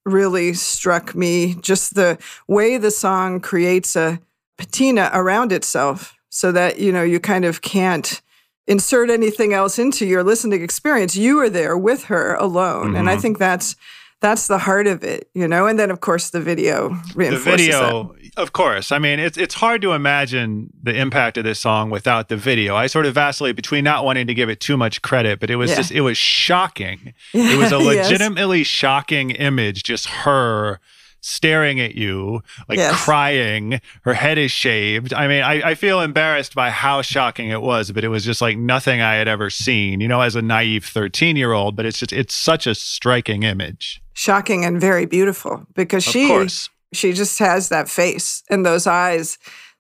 [0.06, 2.18] really struck me just the
[2.48, 4.20] way the song creates a
[4.58, 8.22] patina around itself so that you know you kind of can't
[8.68, 13.16] insert anything else into your listening experience you are there with her alone and i
[13.16, 13.22] Mhm.
[13.22, 13.76] think that's
[14.22, 17.52] that's the heart of it you know and then of course the video reinforces the
[17.52, 21.90] video of course i mean it's it's hard to imagine the impact of this song
[21.90, 25.02] without the video i sort of vacillate between not wanting to give it too much
[25.02, 25.78] credit but it was Yeah.
[25.78, 27.54] just it was shocking that.
[27.54, 28.10] it was a Yes.
[28.10, 30.80] legitimately shocking image just her
[31.22, 33.04] staring at you like Yes.
[33.04, 37.62] crying her head is shaved i mean I, I feel embarrassed by how shocking it
[37.62, 40.42] was but it was just like nothing i had ever seen you know as a
[40.42, 45.06] naive 13 year old but it's just it's such a striking image shocking and very
[45.06, 49.38] beautiful because of she course she just has that face and those eyes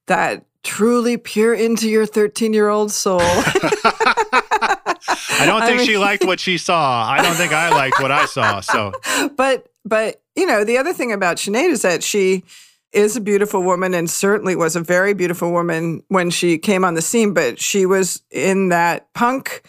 [0.07, 5.97] that truly peer into your 13 year old soul I don't I think mean- she
[5.97, 7.05] liked what she saw.
[7.09, 8.59] I don't think I liked what I saw.
[8.59, 8.91] So
[9.37, 12.43] but but you know the other thing about Sinead is that she
[12.91, 16.93] is a beautiful woman and certainly was a very beautiful woman when she came on
[16.95, 19.61] the scene but she was in that punk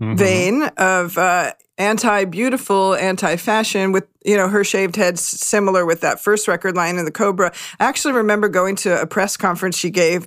[0.00, 0.16] mhm.
[0.16, 6.46] vein of uh, anti-beautiful anti-fashion with you know her shaved head similar with that first
[6.48, 10.26] record Lion and the Cobra i actually remember going to a press conference she gave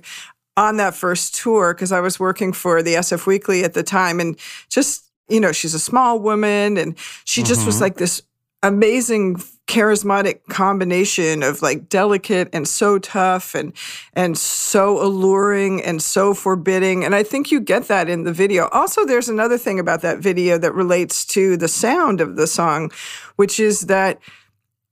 [0.56, 4.20] on that first tour because i was working for the sf weekly at the time
[4.20, 7.80] and just you know she's a small woman and she just was Mhm.
[7.80, 8.22] like this
[8.62, 13.74] amazing charismatic combination of like delicate and so tough and
[14.14, 18.68] and so alluring and so forbidding and i think you get that in the video.
[18.68, 22.90] Also there's another thing about that video that relates to the sound of the song
[23.36, 24.18] which is that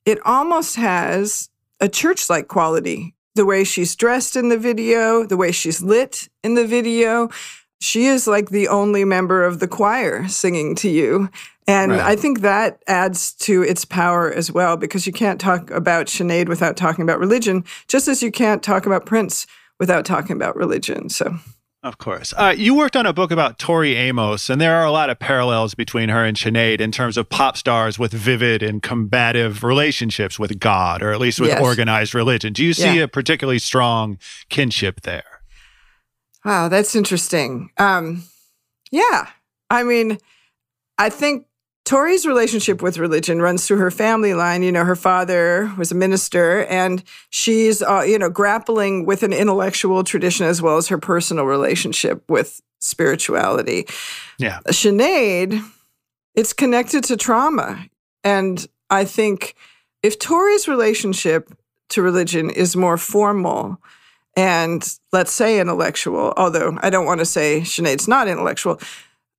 [0.05, 1.51] it almost has
[1.81, 3.15] a church-like quality.
[3.35, 7.31] The way she's dressed in the video the way she's lit in the video
[7.81, 11.31] she is like the only member of the choir singing to you
[11.67, 12.01] and Right.
[12.01, 16.49] I think that adds to its power as well, because you can't talk about Sinead
[16.49, 19.47] without talking about religion, just as you can't talk about Prince
[19.81, 21.09] without talking about religion.
[21.09, 21.37] So,
[21.83, 22.35] Of course.
[22.37, 25.21] Uh, you worked on a book about Tori Amos, and there are a lot of
[25.21, 30.37] parallels between her and Sinead in terms of pop stars with vivid and combative relationships
[30.37, 31.61] with God, or at least with Yes.
[31.63, 32.53] organized religion.
[32.53, 33.03] Do you see Yeah.
[33.05, 35.23] a particularly strong kinship there?
[36.45, 37.71] wow, that's interesting.
[37.77, 38.23] Um,
[38.93, 39.27] yeah.
[39.69, 40.19] I mean,
[40.99, 41.46] I think
[41.87, 44.65] Tori's relationship with religion runs through her family line.
[44.65, 49.33] You know, her father was a minister, and she's, uh, you know, grappling with an
[49.33, 53.87] intellectual tradition as well as her personal relationship with spirituality.
[54.37, 54.59] Yeah.
[54.67, 55.65] Sinead,
[56.35, 57.87] it's connected to trauma.
[58.25, 59.55] And I think
[60.03, 61.57] if Tori's relationship
[61.91, 63.81] to religion is more formal
[64.37, 68.79] and let's say intellectual, although I don't want to say Sinead's not intellectual,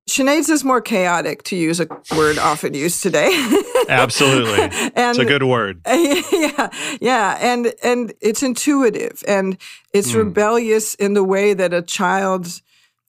[0.08, 1.86] Sinead's is more chaotic, to use a
[2.16, 3.28] word often used today.
[3.88, 4.60] Absolutely.
[4.62, 5.80] and It's a good word.
[5.86, 9.56] yeah, yeah, and and it's intuitive and
[9.92, 10.18] it's Hmm.
[10.18, 12.60] rebellious in the way that a child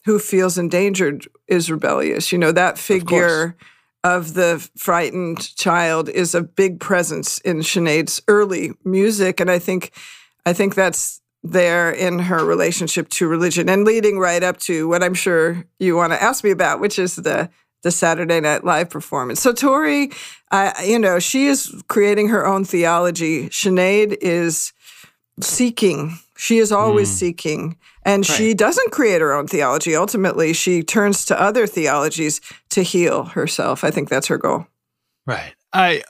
[0.06, 2.32] who feels endangered is rebellious.
[2.32, 3.56] You know that figure
[4.04, 9.92] of, the frightened child is a big presence in Sinead's early music, and I think
[10.46, 15.04] I think that's there in her relationship to religion and leading right up to what
[15.04, 17.50] I'm sure you want to ask me about, which is the
[17.82, 19.40] the Saturday Night Live performance.
[19.42, 20.12] So Tori,
[20.52, 23.48] uh, you know, she is creating her own theology.
[23.48, 24.74] Sinead is
[25.40, 26.20] seeking.
[26.36, 27.78] She is always seeking.
[28.04, 29.96] And she doesn't create her own theology.
[29.96, 33.84] Ultimately, she turns to other theologies to heal herself.
[33.84, 34.68] I think that's her goal.
[35.26, 35.54] Right.
[35.74, 36.04] I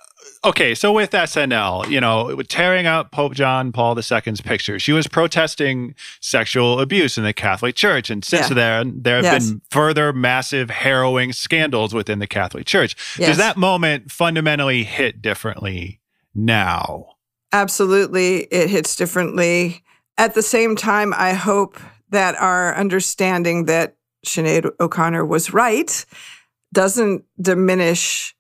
[0.44, 0.74] okay.
[0.76, 5.96] So with SNL, you know, tearing out Pope John Paul II's picture, she was protesting
[6.22, 8.56] sexual abuse in the Catholic Church, and since Yeah.
[8.56, 9.50] then, there have Yes.
[9.50, 12.96] been further massive, harrowing scandals within the Catholic Church.
[13.18, 13.30] Yes.
[13.30, 16.00] Does that moment fundamentally hit differently
[16.34, 17.06] now?
[17.52, 19.84] Absolutely, it hits differently.
[20.18, 21.80] At the same time, I hope
[22.10, 26.06] that our understanding that Sinead O'Connor was right
[26.74, 28.36] doesn't diminish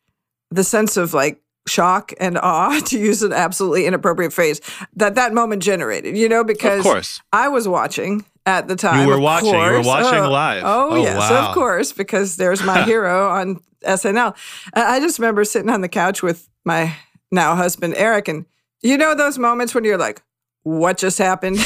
[0.52, 4.59] the sense of like shock and awe, to use an absolutely inappropriate phrase,
[4.95, 7.22] that that moment generated, you know, because course.
[7.32, 9.01] I was watching at the time.
[9.01, 9.49] You were of watching.
[9.53, 10.63] You were watching Oh, live.
[10.65, 11.49] Oh, Oh, yes, wow.
[11.49, 14.36] of course, because there's my hero on SNL.
[14.74, 16.95] I just remember sitting on the couch with my
[17.32, 18.45] now husband, Eric, and
[18.82, 20.22] you know those moments when you're like,
[20.64, 21.57] what just happened?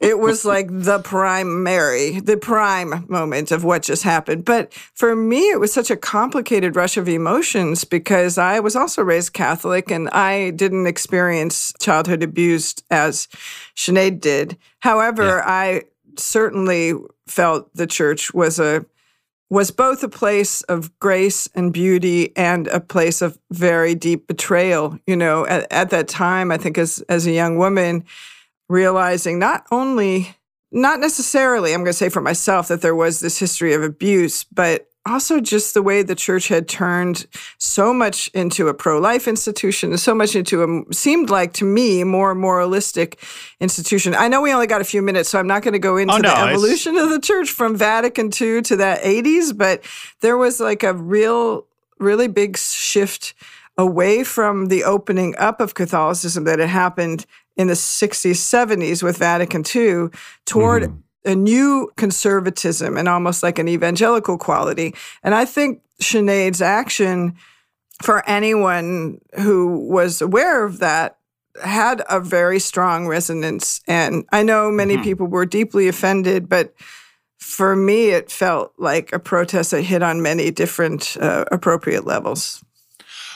[0.00, 4.44] it was like the primary, the prime moment of what just happened.
[4.44, 9.02] But for me, it was such a complicated rush of emotions because I was also
[9.02, 13.28] raised Catholic and I didn't experience childhood abuse as
[13.76, 14.56] Sinead did.
[14.80, 15.84] However, I
[16.16, 16.94] certainly
[17.26, 18.84] felt the church was a
[19.50, 24.98] was both a place of grace and beauty and a place of very deep betrayal.
[25.06, 28.04] You know, at, at that time, I think as as a young woman,
[28.68, 30.34] realizing not only
[30.70, 34.44] not necessarily i'm going to say for myself that there was this history of abuse
[34.44, 37.26] but also just the way the church had turned
[37.58, 42.04] so much into a pro-life institution and so much into a seemed like to me
[42.04, 43.22] more moralistic
[43.60, 44.14] institution.
[44.14, 45.96] I know we only got a few minutes so i'm not going to go oh,
[45.98, 49.56] into Oh, no, the it's- evolution of the church from vatican ii to the 80s
[49.56, 49.82] but
[50.20, 51.66] there was like a real
[51.98, 53.34] really big shift
[53.76, 57.24] away from the opening up of Catholicism that had happened
[57.56, 60.08] in the 60s, 70s with Vatican II
[60.44, 60.98] toward mm-hmm.
[61.28, 64.94] A new conservatism and almost like an evangelical quality.
[65.22, 67.36] And I think Sinead's action
[68.02, 71.18] for anyone who was aware of that
[71.62, 73.80] had a very strong resonance.
[73.86, 76.72] And I know many people were deeply offended, but
[77.38, 82.62] for me, it felt like a protest that hit on many different uh, appropriate levels.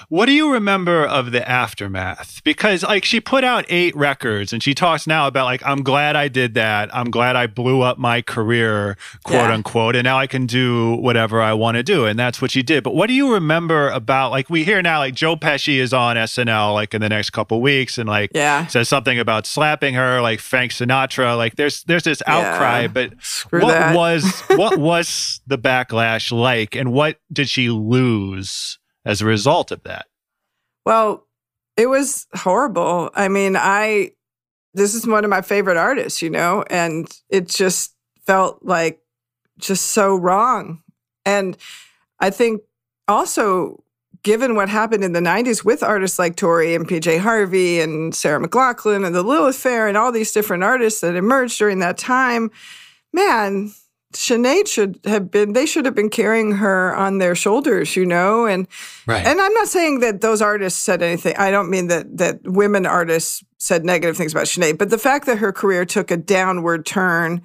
[0.08, 2.42] What do you remember of the aftermath?
[2.44, 6.16] Because like she put out eight records and she talks now about like I'm glad
[6.16, 6.94] I did that.
[6.94, 9.52] I'm glad I blew up my career, quote Yeah.
[9.52, 12.04] unquote, and now I can do whatever I want to do.
[12.06, 12.82] And that's what she did.
[12.84, 16.16] But what do you remember about like we hear now like Joe Pesci is on
[16.16, 18.66] SNL like in the next couple weeks and like Yeah.
[18.66, 21.36] says something about slapping her, like Frank Sinatra.
[21.36, 23.96] Like there's there's this outcry, but Screw what that.
[23.96, 29.82] was what was the backlash like and what did she lose as a result of
[29.84, 30.06] that?
[30.84, 31.26] Well,
[31.76, 33.10] it was horrible.
[33.14, 34.12] I mean, I
[34.74, 37.94] this is one of my favorite artists, you know, and it just
[38.24, 39.00] felt like
[39.58, 40.82] just so wrong.
[41.26, 41.56] And
[42.20, 42.62] I think
[43.06, 43.82] also
[44.22, 48.40] given what happened in the 90s with artists like Tori and PJ Harvey and Sarah
[48.40, 52.50] McLachlan and the Lilith Fair and all these different artists that emerged during that time,
[53.12, 53.72] man,
[54.12, 58.46] Sinead should have been, they should have been carrying her on their shoulders, you know?
[58.46, 58.66] And
[59.06, 59.24] Right.
[59.26, 61.34] and I'm not saying that those artists said anything.
[61.36, 65.26] I don't mean that that women artists said negative things about Sinead, but the fact
[65.26, 67.42] that her career took a downward turn,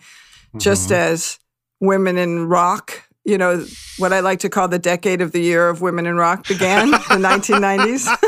[0.57, 1.13] just mm-hmm.
[1.13, 1.39] as
[1.79, 3.65] women in rock, you know,
[3.97, 6.85] what I like to call the decade of the year of women in rock began,
[6.85, 6.97] in the
[7.27, 8.07] 1990s.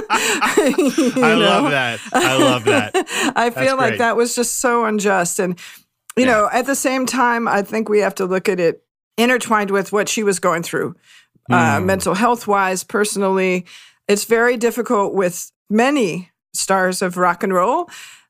[0.59, 1.39] You I know?
[1.39, 1.99] love that.
[2.11, 2.91] I love that.
[3.35, 3.97] I feel like great.
[3.99, 5.39] that was just so unjust.
[5.39, 5.57] And,
[6.19, 6.31] you Yeah.
[6.33, 8.83] know, at the same time, I think we have to look at it
[9.17, 10.95] intertwined with what she was going through,
[11.51, 13.65] uh, mental health wise, personally.
[14.07, 17.89] It's very difficult with many stars of rock and roll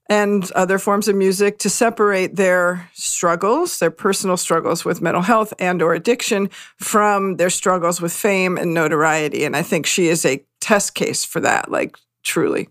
[0.09, 5.53] and other forms of music to separate their struggles their personal struggles with mental health
[5.59, 10.25] and or addiction from their struggles with fame and notoriety and i think she is
[10.25, 12.67] a test case for that like truly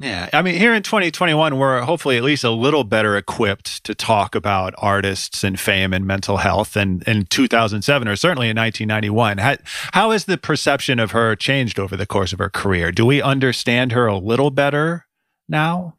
[0.00, 0.28] Yeah.
[0.32, 4.34] I mean, here in 2021, we're hopefully at least a little better equipped to talk
[4.34, 9.38] about artists and fame and mental health than in 2007 or certainly in 1991.
[9.38, 9.56] How,
[9.92, 12.90] how has the perception of her changed over the course of her career?
[12.90, 15.06] Do we understand her a little better
[15.48, 15.94] now?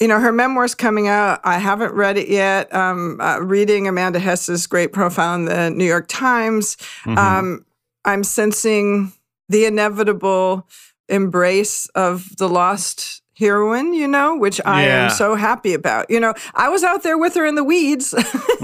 [0.00, 1.40] you know, her memoir's coming out.
[1.42, 2.72] I haven't read it yet.
[2.74, 7.64] Um, uh, reading Amanda Hess's great profile in the New York Times, um,
[8.04, 9.12] I'm sensing
[9.48, 10.68] the inevitable
[11.08, 15.04] embrace of the lost heroine, you know, which I Yeah.
[15.04, 16.10] am so happy about.
[16.10, 18.14] You know, I was out there with her in the weeds.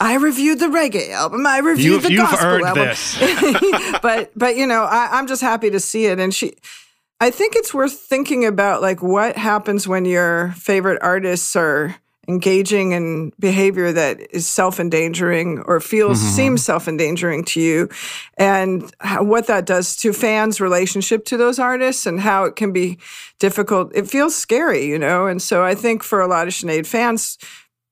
[0.00, 1.46] I reviewed the reggae album.
[1.46, 2.12] I reviewed Mm-hmm.
[2.12, 3.98] You've- the you've gospel album.
[4.02, 6.18] but but you know, I, I'm just happy to see it.
[6.18, 6.54] And she
[7.20, 11.96] I think it's worth thinking about like what happens when your favorite artists are
[12.28, 16.28] engaging in behavior that is self-endangering or feels mm-hmm.
[16.30, 17.88] seems self-endangering to you
[18.36, 22.72] and how, what that does to fans relationship to those artists and how it can
[22.72, 22.98] be
[23.38, 23.92] difficult.
[23.94, 25.26] It feels scary you know?
[25.26, 27.38] And so i think for a lot of Sinead fans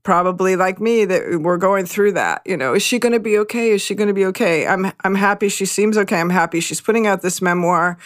[0.02, 2.74] probably like me that we're going through that you know?
[2.74, 3.70] Is she going to be okay?
[3.70, 4.66] Is she going to be okay?
[4.66, 6.20] I'm i'm happy she seems okay.
[6.20, 7.98] I'm happy she's putting out this memoir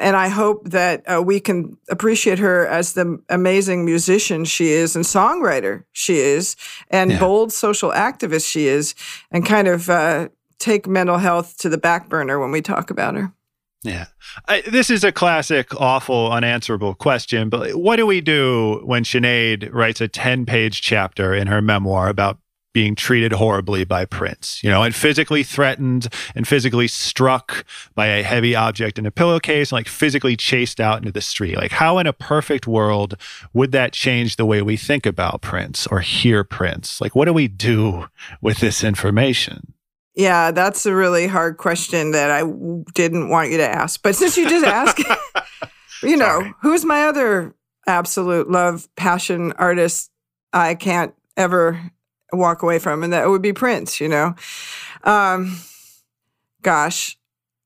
[0.00, 4.96] and I hope that uh, we can appreciate her as the amazing musician she is
[4.96, 6.56] and songwriter she is
[6.88, 8.94] and bold social activist she is
[9.30, 10.28] and kind of uh,
[10.58, 13.32] take mental health to the back burner when we talk about her.
[13.82, 14.06] Yeah.
[14.46, 19.72] I, this is a classic, awful, unanswerable question, but what do we do when Sinead
[19.72, 22.38] writes a 10 page chapter in her memoir about
[22.72, 27.64] being treated horribly by Prince, you know, and physically threatened and physically struck
[27.94, 31.56] by a heavy object in a pillowcase, and like physically chased out into the street?
[31.56, 33.16] Like, how in a perfect world
[33.52, 37.00] would that change the way we think about Prince or hear Prince?
[37.00, 38.06] Like, what do we do
[38.40, 39.74] with this information?
[40.14, 42.42] Yeah, that's a really hard question that I
[42.94, 44.02] didn't want you to ask.
[44.02, 44.98] But since you did ask,
[46.02, 46.54] you know, Sorry.
[46.62, 47.54] who's my other
[47.86, 50.10] absolute love, passion artist
[50.52, 51.90] I can't ever
[52.32, 53.02] walk away from?
[53.02, 54.34] And that would be Prince, you know?
[55.04, 55.56] Um,
[56.62, 57.16] gosh.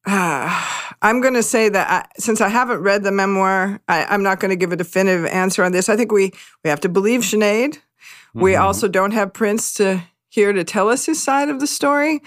[0.07, 0.71] uh,
[1.03, 4.41] I'm going to say that I, since I haven't read the memoir, I, I'm not
[4.41, 5.89] going to give a definitive answer on this.
[5.89, 6.31] I think we,
[6.62, 7.79] we have to believe Sinead.
[8.35, 8.61] We Mhm.
[8.61, 12.21] also don't have Prince to here to tell us his side of the story.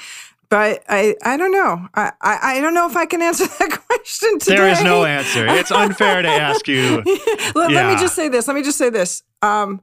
[0.49, 1.87] But I, I don't know.
[1.93, 4.55] I, I, I don't know if I can answer that question today.
[4.55, 5.45] There is no answer.
[5.47, 7.03] It's unfair to ask you.
[7.55, 8.47] let, let me just say this.
[8.47, 9.23] Let me just say this.
[9.41, 9.81] Um,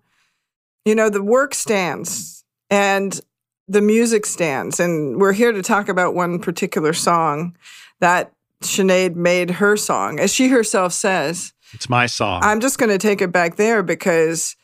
[0.87, 3.21] you know, the work stands and
[3.69, 7.57] the music stands, and we're here to talk about one particular song
[8.01, 11.53] that Sinead made her song, as she herself says.
[11.73, 12.41] It's my song.
[12.45, 14.55] I'm just going to take it back there because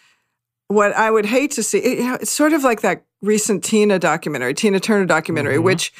[0.68, 3.64] what I would hate to see, it- you know, it's sort of like that recent
[3.64, 5.62] Tina documentary, Tina Turner documentary, Mhm.
[5.64, 5.92] which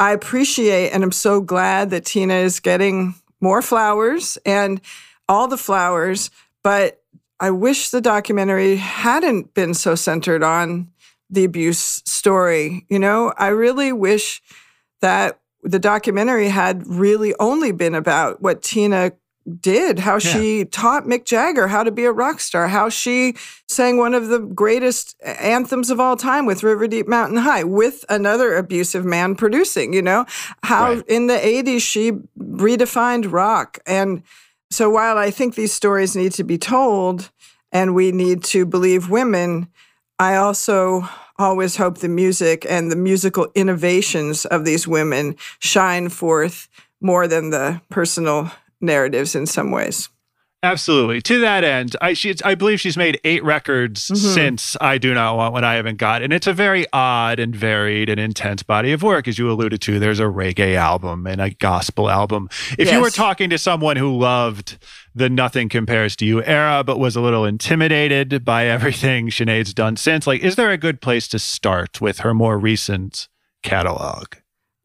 [0.00, 0.90] I appreciate.
[0.90, 4.80] And I'm so glad that Tina is getting more flowers and
[5.28, 6.30] all the flowers.
[6.62, 7.02] But
[7.40, 10.88] I wish the documentary hadn't been so centered on
[11.30, 12.86] the abuse story.
[12.88, 14.42] You know, I really wish
[15.00, 19.12] that the documentary had really only been about what Tina
[19.60, 23.34] did, how she taught Mick Jagger how to be a rock star, how she
[23.68, 28.06] sang one of the greatest anthems of all time with River Deep Mountain High with
[28.08, 30.24] another abusive man producing, you know,
[30.62, 31.06] how Right.
[31.08, 33.78] in the 80s she redefined rock.
[33.86, 34.22] And
[34.70, 37.30] so while I think these stories need to be told
[37.70, 39.68] and we need to believe women,
[40.18, 41.08] I also
[41.38, 46.68] always hope the music and the musical innovations of these women shine forth
[47.00, 48.50] more than the personal
[48.80, 50.08] narratives in some ways.
[50.62, 51.20] Absolutely.
[51.20, 54.16] To that end, I she, I believe she's made eight records Mhm.
[54.16, 56.22] since I Do Not Want What I Haven't Got.
[56.22, 59.28] And it's a very odd and varied and intense body of work.
[59.28, 62.48] As you alluded to, there's a reggae album and a gospel album.
[62.78, 64.78] If you were talking to someone who loved
[65.14, 69.96] the Nothing Compares to You era, but was a little intimidated by everything Sinead's done
[69.96, 73.28] since, like, is there a good place to start with her more recent
[73.62, 74.34] catalog?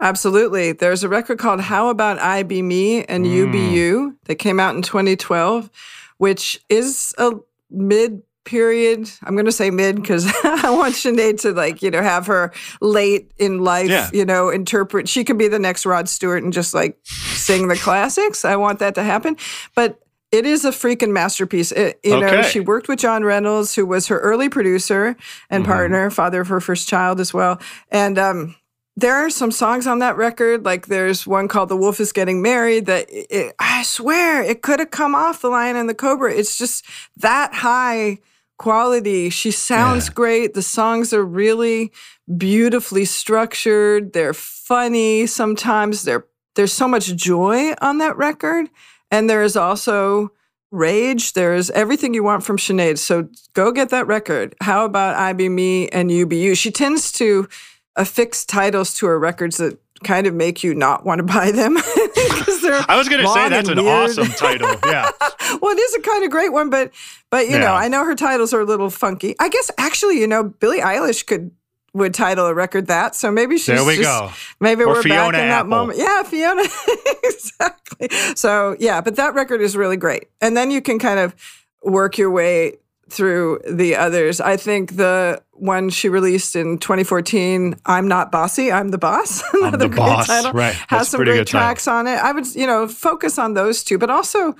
[0.01, 0.71] Absolutely.
[0.71, 3.71] There's a record called How About I Be Me and You Be Mm.
[3.71, 5.69] You that came out in 2012,
[6.17, 7.31] which is a
[7.69, 9.11] mid period.
[9.23, 12.53] I'm going to say mid because I want Sinead to like, you know, have her
[12.81, 14.09] late in life, Yeah.
[14.13, 15.09] you know, interpret.
[15.09, 18.45] She could be the next Rod Stewart and just like sing the classics.
[18.45, 19.35] I want that to happen.
[19.75, 19.99] But
[20.31, 21.71] it is a freaking masterpiece.
[21.71, 25.15] It, you know, she worked with John Reynolds, who was her early producer
[25.49, 25.67] and Mhm.
[25.67, 27.59] partner, father of her first child as well.
[27.91, 28.55] And um,
[28.95, 32.41] there are some songs on that record, like there's one called "The Wolf Is Getting
[32.41, 35.93] Married." That it, it- I swear it could have come off the Lion and the
[35.95, 36.31] Cobra.
[36.33, 36.85] It's just
[37.17, 38.19] that high
[38.57, 39.29] quality.
[39.29, 40.13] She sounds Yeah.
[40.15, 40.53] great.
[40.53, 41.91] The songs are really
[42.37, 44.13] beautifully structured.
[44.13, 45.25] They're funny.
[45.25, 46.25] Sometimes they're
[46.55, 48.69] there's so much joy on that record,
[49.11, 50.31] and there is also
[50.71, 51.33] rage.
[51.33, 52.97] There's everything you want from Sinead.
[52.99, 54.55] So go get that record.
[54.61, 56.55] How about I Be Me and You Be You?
[56.55, 57.47] She tends to
[57.95, 61.75] affix titles to her records that kind of make you not want to buy them.
[61.77, 63.87] I was going to say that's an weird.
[64.09, 64.69] awesome title.
[64.85, 65.09] Yeah.
[65.61, 66.91] well, it is a kind of great one, but
[67.29, 67.59] but you Yeah.
[67.61, 69.35] know, I know her titles are a little funky.
[69.39, 71.51] I guess actually, you know, Billie Eilish could
[71.93, 73.15] would title a record that.
[73.15, 74.31] So maybe she's There we just, go.
[74.59, 75.69] Maybe Or we're Fiona back in that Apple.
[75.69, 75.99] moment.
[75.99, 76.63] Yeah, Fiona.
[77.23, 78.09] exactly.
[78.35, 80.25] So yeah, but that record is really great.
[80.41, 81.35] And then you can kind of
[81.83, 82.77] work your way
[83.09, 84.39] through the others.
[84.39, 89.41] I think the one she released in 2014, I'm Not Bossy, I'm the Boss.
[89.53, 90.51] Another the great Boss, title.
[90.53, 90.73] right.
[90.75, 91.59] Has That's some great good title.
[91.59, 92.17] tracks on it.
[92.19, 94.55] I would, you know, focus on those two, but also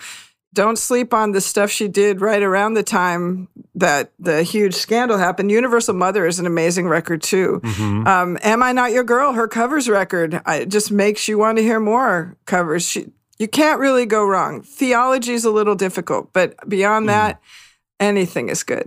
[0.54, 5.18] don't sleep on the stuff she did right around the time that the huge scandal
[5.18, 5.52] happened.
[5.52, 7.62] Universal Mother is an amazing record too.
[7.64, 8.08] Mhm.
[8.08, 9.34] Um, Am I Not Your Girl?
[9.34, 12.84] Her covers record I, it just makes you want to hear more covers.
[12.84, 14.62] She, you can't really go wrong.
[14.64, 17.08] Theology is a little difficult, but beyond Mm.
[17.10, 17.42] that,
[18.00, 18.86] anything is good.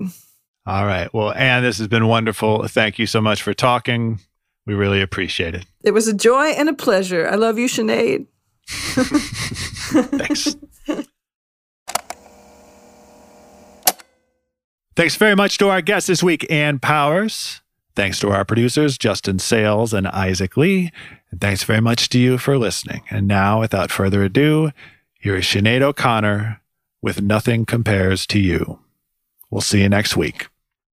[0.66, 1.12] All right.
[1.14, 2.66] Well, Ann, this has been wonderful.
[2.68, 4.20] Thank you so much for talking.
[4.66, 5.64] We really appreciate it.
[5.84, 7.26] It was a joy and a pleasure.
[7.28, 8.26] I love you, Sinead.
[8.68, 10.56] Thanks.
[14.94, 17.62] Thanks very much to our guest this week, Ann Powers.
[17.96, 20.90] Thanks to our producers, Justin Sayles and Isaac Lee.
[21.30, 23.02] And thanks very much to you for listening.
[23.10, 24.70] And now, without further ado,
[25.18, 26.60] here is Sinead O'Connor
[27.00, 28.80] with Nothing Compares to You.
[29.50, 30.48] We'll see you next week.